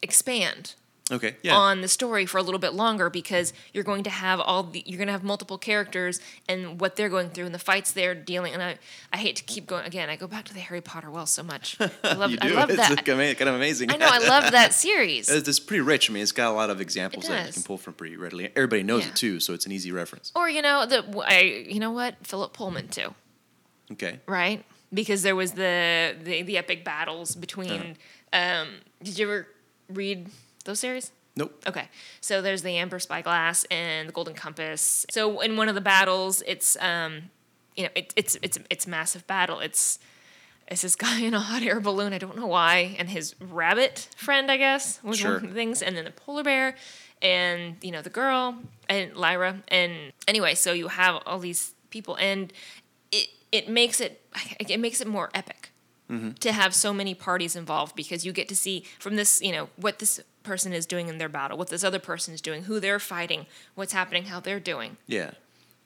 expand 0.01 0.75
Okay, 1.11 1.35
yeah. 1.41 1.55
on 1.55 1.81
the 1.81 1.87
story 1.87 2.25
for 2.25 2.37
a 2.37 2.43
little 2.43 2.59
bit 2.59 2.73
longer 2.73 3.09
because 3.09 3.51
you're 3.73 3.83
going 3.83 4.03
to 4.03 4.09
have 4.11 4.39
all 4.39 4.63
the 4.63 4.83
you're 4.85 4.97
going 4.97 5.07
to 5.07 5.11
have 5.11 5.23
multiple 5.23 5.57
characters 5.57 6.19
and 6.47 6.79
what 6.79 6.95
they're 6.95 7.09
going 7.09 7.29
through 7.31 7.45
and 7.45 7.53
the 7.55 7.59
fights 7.59 7.91
they're 7.91 8.13
dealing 8.13 8.53
and 8.53 8.61
I 8.61 8.77
I 9.11 9.17
hate 9.17 9.35
to 9.37 9.43
keep 9.43 9.65
going 9.65 9.85
again 9.85 10.09
I 10.09 10.15
go 10.15 10.27
back 10.27 10.45
to 10.45 10.53
the 10.53 10.59
Harry 10.59 10.81
Potter 10.81 11.09
well 11.09 11.25
so 11.25 11.41
much 11.43 11.77
I 12.03 12.13
love 12.13 12.31
you 12.31 12.37
I 12.41 12.49
love 12.49 12.69
it's 12.69 12.77
that 12.77 13.05
kind 13.05 13.41
of 13.49 13.55
amazing. 13.55 13.91
I 13.91 13.97
know 13.97 14.07
I 14.09 14.19
love 14.19 14.51
that 14.51 14.73
series 14.73 15.29
It's, 15.29 15.47
it's 15.47 15.59
pretty 15.59 15.81
rich. 15.81 16.09
I 16.09 16.13
mean, 16.13 16.21
it's 16.23 16.31
got 16.31 16.51
a 16.51 16.55
lot 16.55 16.69
of 16.69 16.79
examples 16.79 17.27
that 17.27 17.47
you 17.47 17.53
can 17.53 17.63
pull 17.63 17.77
from 17.77 17.93
pretty 17.95 18.15
readily. 18.15 18.49
Everybody 18.55 18.83
knows 18.83 19.03
Yeah. 19.05 19.09
it 19.09 19.15
too, 19.15 19.39
so 19.39 19.53
it's 19.53 19.65
an 19.65 19.71
easy 19.71 19.91
reference. 19.91 20.31
or 20.35 20.49
you 20.49 20.61
know 20.61 20.85
the 20.85 21.03
I 21.27 21.41
you 21.67 21.79
know 21.79 21.91
what 21.91 22.15
Philip 22.23 22.53
Pullman 22.53 22.87
too 22.89 23.15
Okay. 23.93 24.19
right 24.27 24.63
because 24.93 25.23
there 25.23 25.35
was 25.35 25.53
the 25.53 26.15
the, 26.23 26.43
the 26.43 26.57
epic 26.57 26.83
battles 26.85 27.35
between 27.35 27.95
Uh-huh. 28.33 28.61
um 28.63 28.67
did 29.01 29.17
you 29.17 29.25
ever 29.25 29.47
read 29.89 30.27
those 30.65 30.79
series 30.79 31.11
Nope. 31.35 31.63
Okay, 31.65 31.87
so 32.19 32.41
there's 32.41 32.63
the 32.63 32.75
Amber 32.75 32.99
Spyglass 32.99 33.63
and 33.71 34.09
the 34.09 34.11
Golden 34.13 34.33
Compass. 34.33 35.05
So 35.09 35.39
in 35.39 35.55
one 35.55 35.69
of 35.69 35.75
the 35.75 35.79
battles, 35.79 36.43
it's 36.45 36.75
um, 36.81 37.29
you 37.77 37.83
know, 37.83 37.89
it, 37.95 38.13
it's 38.17 38.37
it's 38.41 38.57
it's 38.69 38.85
a 38.85 38.89
massive 38.89 39.25
battle. 39.25 39.61
It's 39.61 39.99
it's 40.67 40.81
this 40.81 40.95
guy 40.97 41.21
in 41.21 41.33
a 41.33 41.39
hot 41.39 41.63
air 41.63 41.79
balloon. 41.79 42.11
I 42.11 42.17
don't 42.17 42.35
know 42.35 42.47
why, 42.47 42.95
and 42.99 43.09
his 43.09 43.35
rabbit 43.39 44.09
friend, 44.17 44.51
I 44.51 44.57
guess, 44.57 45.01
was 45.01 45.19
Sure. 45.19 45.35
one 45.35 45.43
of 45.45 45.49
the 45.49 45.55
things, 45.55 45.81
and 45.81 45.95
then 45.95 46.03
the 46.03 46.11
polar 46.11 46.43
bear, 46.43 46.75
and 47.21 47.77
you 47.81 47.91
know 47.91 48.01
the 48.01 48.09
girl 48.09 48.57
and 48.89 49.15
Lyra, 49.15 49.63
and 49.69 50.11
anyway, 50.27 50.55
so 50.55 50.73
you 50.73 50.89
have 50.89 51.21
all 51.25 51.39
these 51.39 51.73
people, 51.89 52.15
and 52.15 52.51
it 53.13 53.29
it 53.53 53.69
makes 53.69 54.01
it 54.01 54.21
it 54.59 54.79
makes 54.79 54.99
it 54.99 55.07
more 55.07 55.29
epic 55.33 55.68
Mm-hmm. 56.09 56.31
to 56.39 56.51
have 56.51 56.73
so 56.73 56.91
many 56.91 57.13
parties 57.13 57.55
involved 57.55 57.95
because 57.95 58.25
you 58.25 58.31
get 58.31 58.49
to 58.49 58.55
see 58.55 58.83
from 58.97 59.15
this, 59.15 59.41
you 59.43 59.51
know, 59.51 59.69
what 59.75 59.99
this 59.99 60.19
person 60.41 60.73
is 60.73 60.87
doing 60.87 61.07
in 61.07 61.19
their 61.19 61.29
battle, 61.29 61.55
what 61.55 61.69
this 61.69 61.83
other 61.83 61.99
person 61.99 62.33
is 62.33 62.41
doing, 62.41 62.63
who 62.63 62.79
they're 62.79 62.97
fighting, 62.97 63.45
what's 63.75 63.93
happening, 63.93 64.23
how 64.23 64.39
they're 64.39 64.59
doing. 64.59 64.97
Yeah. 65.05 65.31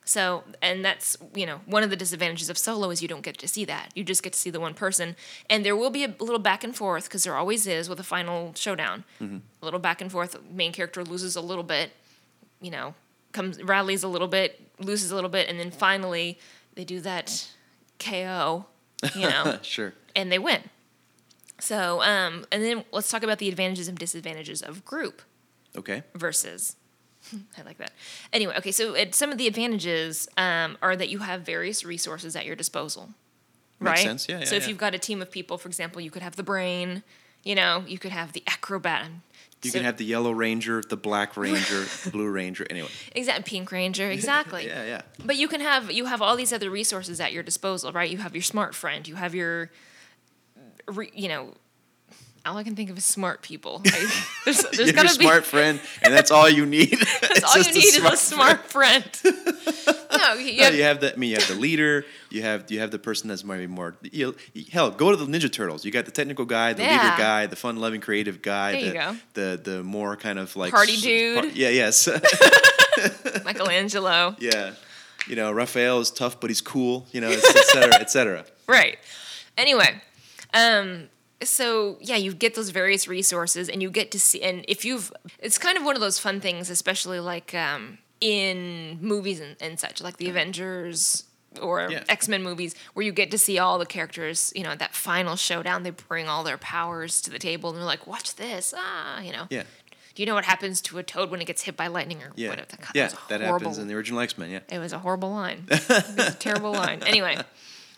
So, 0.05 0.43
and 0.61 0.83
that's, 0.83 1.17
you 1.35 1.45
know, 1.45 1.59
one 1.65 1.83
of 1.83 1.89
the 1.89 1.95
disadvantages 1.95 2.49
of 2.49 2.57
solo 2.57 2.89
is 2.89 3.01
you 3.01 3.07
don't 3.07 3.21
get 3.21 3.37
to 3.37 3.47
see 3.47 3.65
that. 3.65 3.91
You 3.95 4.03
just 4.03 4.23
get 4.23 4.33
to 4.33 4.39
see 4.39 4.49
the 4.49 4.59
one 4.59 4.73
person. 4.73 5.15
And 5.49 5.65
there 5.65 5.75
will 5.75 5.89
be 5.89 6.03
a 6.03 6.15
little 6.19 6.39
back 6.39 6.63
and 6.63 6.75
forth, 6.75 7.05
because 7.05 7.23
there 7.23 7.35
always 7.35 7.67
is 7.67 7.89
with 7.89 7.99
a 7.99 8.03
final 8.03 8.53
showdown. 8.55 9.03
Mm-hmm. 9.21 9.37
A 9.61 9.65
little 9.65 9.79
back 9.79 10.01
and 10.01 10.11
forth. 10.11 10.37
Main 10.49 10.71
character 10.71 11.03
loses 11.03 11.35
a 11.35 11.41
little 11.41 11.63
bit, 11.63 11.91
you 12.61 12.71
know, 12.71 12.95
comes, 13.31 13.61
rallies 13.63 14.03
a 14.03 14.07
little 14.07 14.27
bit, 14.27 14.59
loses 14.79 15.11
a 15.11 15.15
little 15.15 15.29
bit, 15.29 15.49
and 15.49 15.59
then 15.59 15.71
finally 15.71 16.39
they 16.75 16.83
do 16.83 16.99
that 17.01 17.49
KO, 17.99 18.65
you 19.15 19.29
know, 19.29 19.59
Sure. 19.61 19.93
and 20.15 20.31
they 20.31 20.39
win. 20.39 20.61
So, 21.59 22.01
um, 22.01 22.45
and 22.51 22.63
then 22.63 22.83
let's 22.91 23.09
talk 23.09 23.23
about 23.23 23.37
the 23.39 23.47
advantages 23.49 23.87
and 23.87 23.97
disadvantages 23.97 24.61
of 24.61 24.83
group 24.85 25.21
Okay. 25.77 26.03
versus 26.15 26.75
I 27.57 27.61
like 27.63 27.77
that. 27.77 27.91
Anyway, 28.33 28.53
okay, 28.57 28.71
so 28.71 28.93
it, 28.95 29.15
some 29.15 29.31
of 29.31 29.37
the 29.37 29.47
advantages 29.47 30.27
um, 30.35 30.77
are 30.81 30.95
that 30.95 31.09
you 31.09 31.19
have 31.19 31.41
various 31.41 31.85
resources 31.85 32.35
at 32.35 32.45
your 32.45 32.55
disposal. 32.55 33.09
Makes 33.79 33.91
right? 33.99 34.03
sense. 34.03 34.27
Yeah, 34.29 34.39
yeah, 34.39 34.45
So 34.45 34.55
if 34.55 34.63
yeah. 34.63 34.69
you've 34.69 34.77
got 34.77 34.93
a 34.93 34.99
team 34.99 35.21
of 35.21 35.31
people, 35.31 35.57
for 35.57 35.67
example, 35.69 36.01
you 36.01 36.11
could 36.11 36.21
have 36.21 36.35
the 36.35 36.43
brain, 36.43 37.01
you 37.43 37.55
know, 37.55 37.83
you 37.87 37.97
could 37.99 38.11
have 38.11 38.33
the 38.33 38.43
acrobat. 38.47 39.07
You 39.61 39.69
So- 39.71 39.77
can 39.79 39.85
have 39.85 39.95
the 39.97 40.03
yellow 40.05 40.31
ranger, 40.31 40.81
the 40.81 40.97
black 40.97 41.37
ranger, 41.37 41.85
blue 42.11 42.27
ranger. 42.29 42.65
Anyway. 42.69 42.89
exact 43.15 43.45
pink 43.45 43.71
ranger, 43.71 44.09
exactly. 44.19 44.65
Yeah, 44.67 44.83
yeah. 44.85 45.01
But 45.23 45.37
you 45.37 45.47
can 45.47 45.61
have 45.61 45.91
you 45.91 46.05
have 46.05 46.21
all 46.21 46.35
these 46.35 46.51
other 46.51 46.69
resources 46.69 47.19
at 47.21 47.31
your 47.31 47.43
disposal, 47.43 47.91
right? 47.93 48.09
You 48.09 48.17
have 48.17 48.35
your 48.35 48.41
smart 48.43 48.75
friend, 48.75 49.07
you 49.07 49.15
have 49.15 49.33
your, 49.33 49.71
re, 50.87 51.09
you 51.13 51.29
know, 51.29 51.53
all 52.45 52.57
I 52.57 52.63
can 52.63 52.75
think 52.75 52.89
of 52.89 52.97
is 52.97 53.05
smart 53.05 53.41
people. 53.41 53.81
Right? 53.93 54.07
There's, 54.45 54.61
there's 54.63 54.79
you 54.79 54.85
have 54.87 54.95
gotta 54.95 55.07
your 55.09 55.17
be 55.17 55.25
smart 55.25 55.45
friend, 55.45 55.79
and 56.01 56.13
that's 56.13 56.29
all 56.31 56.49
you 56.49 56.65
need. 56.65 56.99
that's 57.21 57.43
all 57.45 57.57
you 57.57 57.73
need 57.73 57.83
is 57.95 58.03
a 58.03 58.17
smart 58.17 58.65
friend. 58.65 59.03
no, 59.23 60.33
you, 60.33 60.57
No, 60.57 60.63
have, 60.65 60.75
you 60.75 60.83
have 60.83 60.99
the. 60.99 61.13
I 61.13 61.15
mean, 61.15 61.29
you 61.29 61.37
have 61.37 61.47
the 61.47 61.55
leader. 61.55 62.05
You 62.29 62.41
have 62.41 62.69
you 62.69 62.79
have 62.79 62.91
the 62.91 62.99
person 62.99 63.29
that's 63.29 63.43
maybe 63.45 63.67
more. 63.67 63.95
You 64.01 64.35
know, 64.55 64.63
hell, 64.71 64.91
go 64.91 65.11
to 65.11 65.17
the 65.17 65.25
Ninja 65.25 65.51
Turtles. 65.51 65.85
You 65.85 65.91
got 65.91 66.05
the 66.05 66.11
technical 66.11 66.43
guy, 66.45 66.73
the 66.73 66.81
leader 66.83 67.13
guy, 67.17 67.45
the 67.45 67.55
fun-loving, 67.55 68.01
creative 68.01 68.41
guy. 68.41 68.71
There 68.73 68.81
the, 68.81 68.87
you 68.87 68.93
go. 68.93 69.15
The 69.33 69.61
the 69.63 69.83
more 69.83 70.17
kind 70.17 70.37
of 70.39 70.55
like 70.57 70.73
Party 70.73 70.97
dude. 70.97 71.35
par- 71.39 71.45
yeah. 71.53 71.69
Yes. 71.69 72.09
Michelangelo. 73.45 74.35
yeah. 74.39 74.73
You 75.27 75.37
know, 75.37 75.51
Raphael 75.53 75.99
is 76.01 76.11
tough, 76.11 76.39
but 76.41 76.49
he's 76.49 76.61
cool. 76.61 77.05
You 77.11 77.21
know, 77.21 77.29
et 77.29 77.39
cetera, 77.39 77.95
et 77.95 78.11
cetera. 78.11 78.45
Right. 78.67 78.97
Anyway, 79.57 80.01
um, 80.53 81.07
so 81.49 81.97
yeah, 82.01 82.15
you 82.15 82.33
get 82.33 82.55
those 82.55 82.69
various 82.69 83.07
resources, 83.07 83.69
and 83.69 83.81
you 83.81 83.89
get 83.89 84.11
to 84.11 84.19
see. 84.19 84.41
And 84.41 84.65
if 84.67 84.83
you've, 84.85 85.11
it's 85.39 85.57
kind 85.57 85.77
of 85.77 85.83
one 85.83 85.95
of 85.95 86.01
those 86.01 86.19
fun 86.19 86.39
things, 86.41 86.69
especially 86.69 87.19
like 87.19 87.53
um, 87.53 87.97
in 88.21 88.97
movies 89.01 89.39
and, 89.39 89.55
and 89.61 89.79
such, 89.79 90.01
like 90.01 90.17
the 90.17 90.29
Avengers 90.29 91.23
or 91.61 91.87
Yeah. 91.91 92.03
X 92.09 92.27
Men 92.27 92.41
movies, 92.43 92.73
where 92.93 93.05
you 93.05 93.11
get 93.11 93.29
to 93.31 93.37
see 93.37 93.59
all 93.59 93.77
the 93.77 93.85
characters. 93.85 94.51
You 94.55 94.63
know, 94.63 94.75
that 94.75 94.95
final 94.95 95.35
showdown, 95.35 95.83
they 95.83 95.91
bring 95.91 96.27
all 96.27 96.43
their 96.43 96.57
powers 96.57 97.21
to 97.21 97.29
the 97.29 97.39
table, 97.39 97.69
and 97.69 97.77
they're 97.77 97.85
like, 97.85 98.07
"Watch 98.07 98.35
this!" 98.35 98.73
Ah, 98.75 99.19
you 99.21 99.31
know. 99.31 99.45
Yeah. 99.49 99.63
Do 100.15 100.21
you 100.21 100.27
know 100.27 100.35
what 100.35 100.45
happens 100.45 100.79
to 100.81 100.99
a 100.99 101.03
toad 101.03 101.31
when 101.31 101.41
it 101.41 101.45
gets 101.45 101.63
hit 101.63 101.75
by 101.75 101.87
lightning 101.87 102.21
or 102.21 102.31
Yeah. 102.35 102.49
whatever? 102.49 102.67
God, 102.79 102.91
yeah. 102.93 103.09
a 103.11 103.29
That 103.29 103.41
happens 103.41 103.79
in 103.79 103.87
the 103.87 103.95
original 103.95 104.19
X 104.19 104.37
Men. 104.37 104.51
Yeah. 104.51 104.59
it 104.69 104.77
was 104.79 104.93
a 104.93 104.99
horrible 104.99 105.31
line. 105.31 105.65
it 105.71 105.89
was 105.89 106.27
a 106.27 106.31
terrible 106.35 106.71
line. 106.71 107.01
Anyway, 107.03 107.37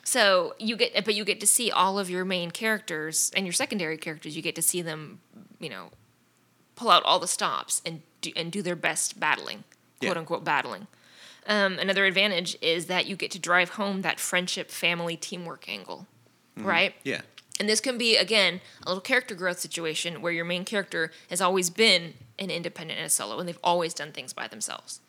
so 0.06 0.54
you 0.60 0.78
get, 0.78 1.04
but 1.04 1.14
you 1.16 1.26
get 1.26 1.40
to 1.42 1.48
see 1.48 1.70
all 1.72 2.00
of 2.00 2.10
your 2.10 2.24
main 2.24 2.52
characters 2.52 3.32
and 3.36 3.46
your 3.46 3.52
secondary 3.54 3.98
characters. 3.98 4.36
You 4.38 4.42
get 4.42 4.56
to 4.56 4.62
see 4.62 4.82
them, 4.82 5.20
you 5.60 5.68
know, 5.70 5.90
pull 6.76 6.90
out 6.90 7.04
all 7.04 7.20
the 7.20 7.28
stops 7.28 7.82
and 7.86 8.02
do, 8.22 8.32
and 8.36 8.52
do 8.52 8.62
their 8.62 8.76
best 8.78 9.20
battling, 9.20 9.64
Yeah. 10.00 10.10
quote 10.10 10.18
unquote 10.18 10.44
battling. 10.46 10.88
Um, 11.48 11.78
another 11.80 12.06
advantage 12.06 12.56
is 12.62 12.86
that 12.86 13.06
you 13.08 13.16
get 13.16 13.32
to 13.32 13.40
drive 13.40 13.70
home 13.72 14.02
that 14.04 14.20
friendship, 14.20 14.72
family, 14.72 15.18
teamwork 15.18 15.68
angle, 15.68 16.08
right? 16.56 16.96
Yeah. 17.04 17.22
And 17.60 17.70
this 17.70 17.80
can 17.80 17.98
be, 17.98 18.18
again, 18.18 18.62
a 18.84 18.90
little 18.90 19.02
character 19.02 19.34
growth 19.36 19.60
situation 19.60 20.22
where 20.22 20.32
your 20.34 20.44
main 20.46 20.66
character 20.66 21.12
has 21.30 21.42
always 21.42 21.70
been 21.70 22.14
an 22.38 22.50
independent 22.52 23.00
and 23.00 23.08
a 23.08 23.10
solo, 23.10 23.40
and 23.40 23.48
they've 23.48 23.60
always 23.64 23.94
done 23.94 24.12
things 24.12 24.34
by 24.34 24.48
themselves. 24.48 25.00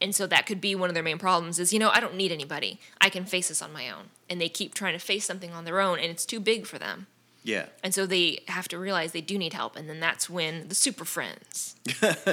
And 0.00 0.14
so 0.14 0.26
that 0.26 0.46
could 0.46 0.60
be 0.60 0.74
one 0.74 0.90
of 0.90 0.94
their 0.94 1.02
main 1.02 1.18
problems 1.18 1.58
is, 1.58 1.72
you 1.72 1.78
know, 1.78 1.90
I 1.90 2.00
don't 2.00 2.16
need 2.16 2.32
anybody. 2.32 2.78
I 3.00 3.08
can 3.08 3.24
face 3.24 3.48
this 3.48 3.62
on 3.62 3.72
my 3.72 3.88
own. 3.88 4.10
And 4.28 4.40
they 4.40 4.48
keep 4.48 4.74
trying 4.74 4.92
to 4.92 4.98
face 4.98 5.24
something 5.24 5.52
on 5.52 5.64
their 5.64 5.80
own, 5.80 5.98
and 5.98 6.10
it's 6.10 6.26
too 6.26 6.40
big 6.40 6.66
for 6.66 6.78
them. 6.78 7.06
Yeah. 7.46 7.66
And 7.84 7.94
so 7.94 8.06
they 8.06 8.40
have 8.48 8.66
to 8.68 8.78
realize 8.78 9.12
they 9.12 9.20
do 9.20 9.38
need 9.38 9.52
help. 9.52 9.76
And 9.76 9.88
then 9.88 10.00
that's 10.00 10.28
when 10.28 10.66
the 10.66 10.74
super 10.74 11.04
friends. 11.04 11.76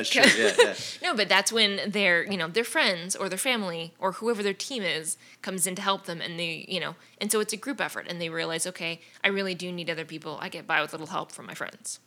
sure. 0.03 0.25
Yeah. 0.25 0.53
Yeah. 0.59 0.73
No, 1.03 1.13
but 1.15 1.29
that's 1.29 1.51
when 1.51 1.81
their, 1.85 2.23
you 2.23 2.35
know, 2.35 2.47
their 2.47 2.63
friends 2.63 3.15
or 3.15 3.29
their 3.29 3.37
family 3.37 3.93
or 3.99 4.13
whoever 4.13 4.41
their 4.41 4.53
team 4.53 4.81
is 4.81 5.17
comes 5.43 5.67
in 5.67 5.75
to 5.75 5.81
help 5.83 6.05
them 6.05 6.19
and 6.19 6.39
they, 6.39 6.65
you 6.67 6.79
know, 6.79 6.95
and 7.19 7.31
so 7.31 7.39
it's 7.41 7.53
a 7.53 7.57
group 7.57 7.79
effort 7.79 8.07
and 8.09 8.19
they 8.19 8.29
realize, 8.29 8.65
okay, 8.65 9.01
I 9.23 9.27
really 9.27 9.53
do 9.53 9.71
need 9.71 9.89
other 9.89 10.05
people. 10.05 10.39
I 10.41 10.49
get 10.49 10.65
by 10.65 10.81
with 10.81 10.93
little 10.93 11.07
help 11.07 11.31
from 11.31 11.45
my 11.45 11.53
friends, 11.53 11.99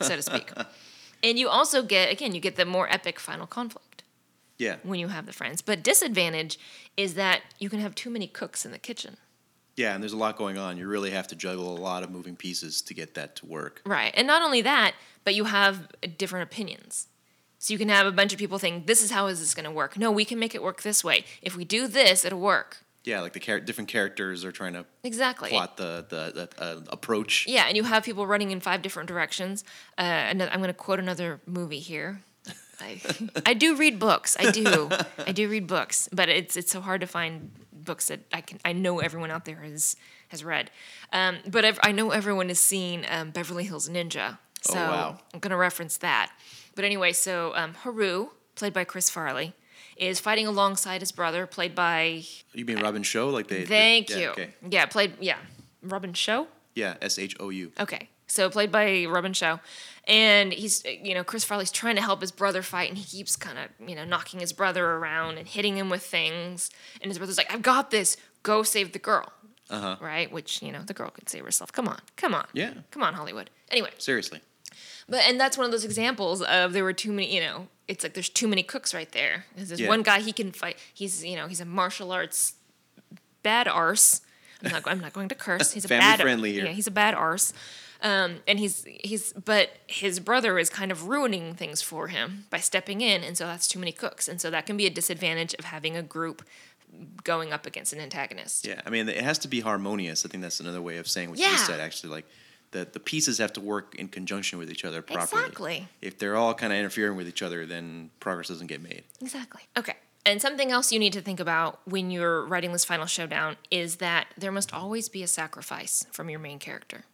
so 0.00 0.16
to 0.16 0.22
speak. 0.22 0.50
And 1.22 1.38
you 1.38 1.48
also 1.48 1.82
get 1.82 2.12
again, 2.12 2.34
you 2.34 2.40
get 2.40 2.56
the 2.56 2.66
more 2.66 2.92
epic 2.92 3.18
final 3.18 3.46
conflict 3.46 4.02
Yeah. 4.58 4.76
when 4.82 4.98
you 5.00 5.08
have 5.08 5.26
the 5.26 5.32
friends. 5.32 5.60
But 5.62 5.82
disadvantage 5.82 6.58
is 6.96 7.14
that 7.14 7.42
you 7.58 7.68
can 7.68 7.80
have 7.80 7.94
too 7.94 8.10
many 8.10 8.26
cooks 8.26 8.64
in 8.64 8.72
the 8.72 8.78
kitchen. 8.78 9.16
Yeah, 9.76 9.92
and 9.94 10.02
there's 10.02 10.14
a 10.14 10.16
lot 10.16 10.36
going 10.38 10.56
on. 10.56 10.78
You 10.78 10.88
really 10.88 11.10
have 11.10 11.28
to 11.28 11.36
juggle 11.36 11.76
a 11.76 11.78
lot 11.78 12.02
of 12.02 12.10
moving 12.10 12.34
pieces 12.36 12.80
to 12.82 12.94
get 12.94 13.12
that 13.14 13.36
to 13.36 13.46
work. 13.46 13.82
Right. 13.84 14.12
And 14.16 14.26
not 14.26 14.40
only 14.40 14.62
that, 14.62 14.94
but 15.24 15.34
you 15.34 15.44
have 15.44 15.88
different 16.16 16.44
opinions. 16.50 17.08
So 17.58 17.72
you 17.74 17.78
can 17.78 17.90
have 17.90 18.06
a 18.06 18.12
bunch 18.12 18.32
of 18.32 18.38
people 18.38 18.58
think, 18.58 18.86
this 18.86 19.02
is 19.02 19.10
how 19.10 19.26
is 19.26 19.40
this 19.40 19.54
going 19.54 19.64
to 19.64 19.70
work? 19.70 19.98
No, 19.98 20.10
we 20.10 20.24
can 20.24 20.38
make 20.38 20.54
it 20.54 20.62
work 20.62 20.82
this 20.82 21.04
way. 21.04 21.24
If 21.42 21.56
we 21.56 21.64
do 21.66 21.86
this, 21.88 22.24
it'll 22.24 22.40
work. 22.40 22.78
Yeah, 23.04 23.20
like 23.20 23.34
the 23.34 23.40
char- 23.40 23.60
different 23.60 23.88
characters 23.88 24.44
are 24.44 24.50
trying 24.52 24.72
to 24.72 24.84
Exactly. 25.04 25.50
plot 25.50 25.76
the 25.76 26.04
the, 26.08 26.48
the 26.56 26.62
uh, 26.62 26.80
approach. 26.88 27.44
Yeah, 27.46 27.64
and 27.68 27.76
you 27.76 27.84
have 27.84 28.02
people 28.02 28.26
running 28.26 28.50
in 28.50 28.60
five 28.60 28.82
different 28.82 29.06
directions. 29.08 29.62
Uh, 29.96 30.02
I'm 30.02 30.38
going 30.38 30.62
to 30.64 30.72
quote 30.74 30.98
another 30.98 31.40
movie 31.46 31.78
here. 31.78 32.22
I, 32.80 33.00
I 33.44 33.54
do 33.54 33.76
read 33.76 33.98
books. 33.98 34.36
I 34.38 34.50
do. 34.50 34.90
I 35.26 35.32
do 35.32 35.48
read 35.48 35.66
books, 35.66 36.08
but 36.12 36.28
it's 36.28 36.56
it's 36.56 36.70
so 36.70 36.80
hard 36.80 37.00
to 37.00 37.06
find 37.06 37.50
books 37.72 38.08
that 38.08 38.20
I 38.32 38.40
can. 38.40 38.58
I 38.64 38.72
know 38.72 39.00
everyone 39.00 39.30
out 39.30 39.44
there 39.44 39.60
has 39.60 39.96
has 40.28 40.44
read, 40.44 40.70
um, 41.12 41.38
but 41.48 41.64
I've, 41.64 41.78
I 41.82 41.92
know 41.92 42.10
everyone 42.10 42.48
has 42.48 42.58
seen 42.60 43.06
um, 43.08 43.30
Beverly 43.30 43.64
Hills 43.64 43.88
Ninja. 43.88 44.38
Oh, 44.68 44.72
So 44.72 44.74
wow. 44.74 45.18
I'm 45.32 45.40
going 45.40 45.50
to 45.50 45.56
reference 45.56 45.96
that. 45.98 46.32
But 46.74 46.84
anyway, 46.84 47.12
so 47.12 47.52
um, 47.54 47.74
Haru, 47.74 48.30
played 48.56 48.72
by 48.72 48.84
Chris 48.84 49.08
Farley, 49.08 49.54
is 49.96 50.18
fighting 50.20 50.46
alongside 50.46 51.00
his 51.00 51.12
brother, 51.12 51.46
played 51.46 51.74
by. 51.74 52.24
You 52.52 52.64
mean 52.64 52.80
Robin 52.80 53.02
Shou? 53.02 53.30
Like 53.30 53.46
they? 53.48 53.64
Thank 53.64 54.10
yeah, 54.10 54.16
you. 54.16 54.28
Okay. 54.30 54.48
Yeah, 54.68 54.86
played. 54.86 55.14
Yeah, 55.20 55.38
Robin 55.82 56.12
Shou. 56.12 56.48
Yeah, 56.74 56.96
S 57.00 57.18
H 57.18 57.36
O 57.40 57.48
U. 57.48 57.72
Okay. 57.80 58.08
So 58.26 58.50
played 58.50 58.72
by 58.72 59.04
Robin 59.06 59.32
Shou. 59.32 59.58
And 60.08 60.52
he's, 60.52 60.84
you 60.84 61.14
know, 61.14 61.24
Chris 61.24 61.44
Farley's 61.44 61.72
trying 61.72 61.96
to 61.96 62.02
help 62.02 62.20
his 62.20 62.30
brother 62.30 62.62
fight, 62.62 62.88
and 62.88 62.96
he 62.96 63.04
keeps 63.04 63.34
kind 63.34 63.58
of, 63.58 63.88
you 63.88 63.96
know, 63.96 64.04
knocking 64.04 64.38
his 64.38 64.52
brother 64.52 64.84
around 64.92 65.36
and 65.38 65.48
hitting 65.48 65.76
him 65.76 65.90
with 65.90 66.02
things. 66.04 66.70
And 67.02 67.10
his 67.10 67.18
brother's 67.18 67.38
like, 67.38 67.52
I've 67.52 67.62
got 67.62 67.90
this. 67.90 68.16
Go 68.44 68.62
save 68.62 68.92
the 68.92 69.00
girl. 69.00 69.32
Uh 69.68 69.80
huh. 69.80 69.96
Right? 70.00 70.30
Which, 70.30 70.62
you 70.62 70.70
know, 70.70 70.82
the 70.84 70.94
girl 70.94 71.10
could 71.10 71.28
save 71.28 71.44
herself. 71.44 71.72
Come 71.72 71.88
on. 71.88 71.98
Come 72.16 72.34
on. 72.34 72.46
Yeah. 72.52 72.74
Come 72.92 73.02
on, 73.02 73.14
Hollywood. 73.14 73.50
Anyway. 73.70 73.90
Seriously. 73.98 74.40
But, 75.08 75.22
and 75.26 75.40
that's 75.40 75.56
one 75.58 75.64
of 75.64 75.72
those 75.72 75.84
examples 75.84 76.40
of 76.42 76.72
there 76.72 76.84
were 76.84 76.92
too 76.92 77.10
many, 77.12 77.34
you 77.34 77.40
know, 77.40 77.66
it's 77.88 78.04
like 78.04 78.14
there's 78.14 78.28
too 78.28 78.46
many 78.46 78.62
cooks 78.62 78.94
right 78.94 79.10
there. 79.10 79.46
There's 79.56 79.80
Yeah. 79.80 79.88
one 79.88 80.02
guy 80.02 80.20
he 80.20 80.32
can 80.32 80.52
fight. 80.52 80.76
He's, 80.94 81.24
you 81.24 81.34
know, 81.36 81.46
he's 81.48 81.60
a 81.60 81.64
martial 81.64 82.12
arts 82.12 82.54
bad 83.42 83.66
arse. 83.68 84.20
I'm 84.62 84.70
not, 84.72 84.82
I'm 84.86 85.00
not 85.00 85.12
going 85.12 85.28
to 85.28 85.34
curse. 85.34 85.72
He's 85.72 85.84
a 85.84 85.88
Family 85.88 86.00
bad 86.02 86.20
friendly 86.20 86.52
here. 86.52 86.64
Yeah, 86.66 86.72
he's 86.72 86.86
a 86.86 86.92
bad 86.92 87.14
arse. 87.14 87.52
Um, 88.06 88.36
and 88.46 88.60
he's 88.60 88.86
he's 89.02 89.32
but 89.32 89.70
his 89.88 90.20
brother 90.20 90.60
is 90.60 90.70
kind 90.70 90.92
of 90.92 91.08
ruining 91.08 91.54
things 91.54 91.82
for 91.82 92.06
him 92.06 92.44
by 92.50 92.58
stepping 92.58 93.00
in, 93.00 93.24
and 93.24 93.36
so 93.36 93.46
that's 93.46 93.66
too 93.66 93.80
many 93.80 93.90
cooks, 93.90 94.28
and 94.28 94.40
so 94.40 94.48
that 94.48 94.64
can 94.64 94.76
be 94.76 94.86
a 94.86 94.90
disadvantage 94.90 95.54
of 95.54 95.64
having 95.64 95.96
a 95.96 96.02
group 96.02 96.42
going 97.24 97.52
up 97.52 97.66
against 97.66 97.92
an 97.92 97.98
antagonist. 97.98 98.64
Yeah, 98.64 98.80
I 98.86 98.90
mean, 98.90 99.08
it 99.08 99.24
has 99.24 99.38
to 99.40 99.48
be 99.48 99.58
harmonious. 99.58 100.24
I 100.24 100.28
think 100.28 100.42
that's 100.42 100.60
another 100.60 100.80
way 100.80 100.98
of 100.98 101.08
saying 101.08 101.30
what 101.30 101.40
you 101.40 101.46
just 101.46 101.66
said. 101.66 101.80
Actually, 101.80 102.10
like 102.10 102.26
the 102.70 102.86
the 102.92 103.00
pieces 103.00 103.38
have 103.38 103.52
to 103.54 103.60
work 103.60 103.96
in 103.96 104.06
conjunction 104.06 104.60
with 104.60 104.70
each 104.70 104.84
other 104.84 105.02
properly. 105.02 105.42
Exactly. 105.42 105.88
If 106.00 106.16
they're 106.16 106.36
all 106.36 106.54
kind 106.54 106.72
of 106.72 106.78
interfering 106.78 107.16
with 107.16 107.26
each 107.26 107.42
other, 107.42 107.66
then 107.66 108.10
progress 108.20 108.46
doesn't 108.46 108.68
get 108.68 108.80
made. 108.80 109.02
Exactly. 109.20 109.62
Okay. 109.76 109.96
And 110.24 110.40
something 110.40 110.70
else 110.70 110.92
you 110.92 111.00
need 111.00 111.12
to 111.14 111.20
think 111.20 111.40
about 111.40 111.80
when 111.86 112.12
you're 112.12 112.44
writing 112.44 112.72
this 112.72 112.84
final 112.84 113.06
showdown 113.06 113.56
is 113.70 113.96
that 113.96 114.28
there 114.38 114.52
must 114.52 114.72
always 114.72 115.08
be 115.08 115.24
a 115.24 115.28
sacrifice 115.28 116.06
from 116.12 116.30
your 116.30 116.40
main 116.40 116.58
character, 116.58 117.04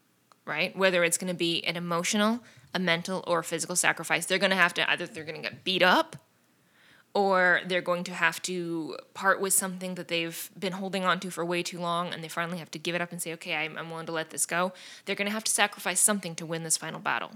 right? 0.47 0.77
Whether 0.77 1.05
it's 1.05 1.19
going 1.19 1.33
to 1.33 1.37
be 1.37 1.65
an 1.65 1.77
emotional, 1.77 2.41
a 2.75 2.79
mental, 2.79 3.23
or 3.27 3.41
a 3.41 3.45
physical 3.45 3.77
sacrifice, 3.77 4.27
they're 4.27 4.39
going 4.39 4.51
to 4.51 4.57
have 4.57 4.75
to 4.75 4.91
either 4.91 5.07
they're 5.07 5.25
going 5.25 5.41
to 5.41 5.49
get 5.49 5.65
beat 5.65 5.83
up 5.83 6.17
or 7.15 7.61
they're 7.67 7.83
going 7.83 8.05
to 8.05 8.15
have 8.15 8.41
to 8.43 8.97
part 9.15 9.41
with 9.41 9.53
something 9.53 9.97
that 9.97 10.09
they've 10.09 10.51
been 10.59 10.73
holding 10.73 11.05
on 11.05 11.21
to 11.21 11.31
for 11.31 11.45
way 11.45 11.63
too 11.63 11.79
long 11.79 12.13
and 12.13 12.25
they 12.25 12.29
finally 12.29 12.59
have 12.59 12.71
to 12.71 12.79
give 12.79 12.95
it 12.95 13.01
up 13.01 13.13
and 13.13 13.21
say, 13.21 13.33
okay, 13.35 13.55
I'm, 13.55 13.77
I'm 13.77 13.91
willing 13.91 14.07
to 14.07 14.13
let 14.13 14.31
this 14.31 14.47
go. 14.47 14.73
They're 15.05 15.17
going 15.17 15.27
to 15.27 15.33
have 15.33 15.45
to 15.45 15.53
sacrifice 15.53 16.01
something 16.01 16.35
to 16.37 16.47
win 16.47 16.65
this 16.65 16.77
final 16.77 17.01
battle. 17.01 17.33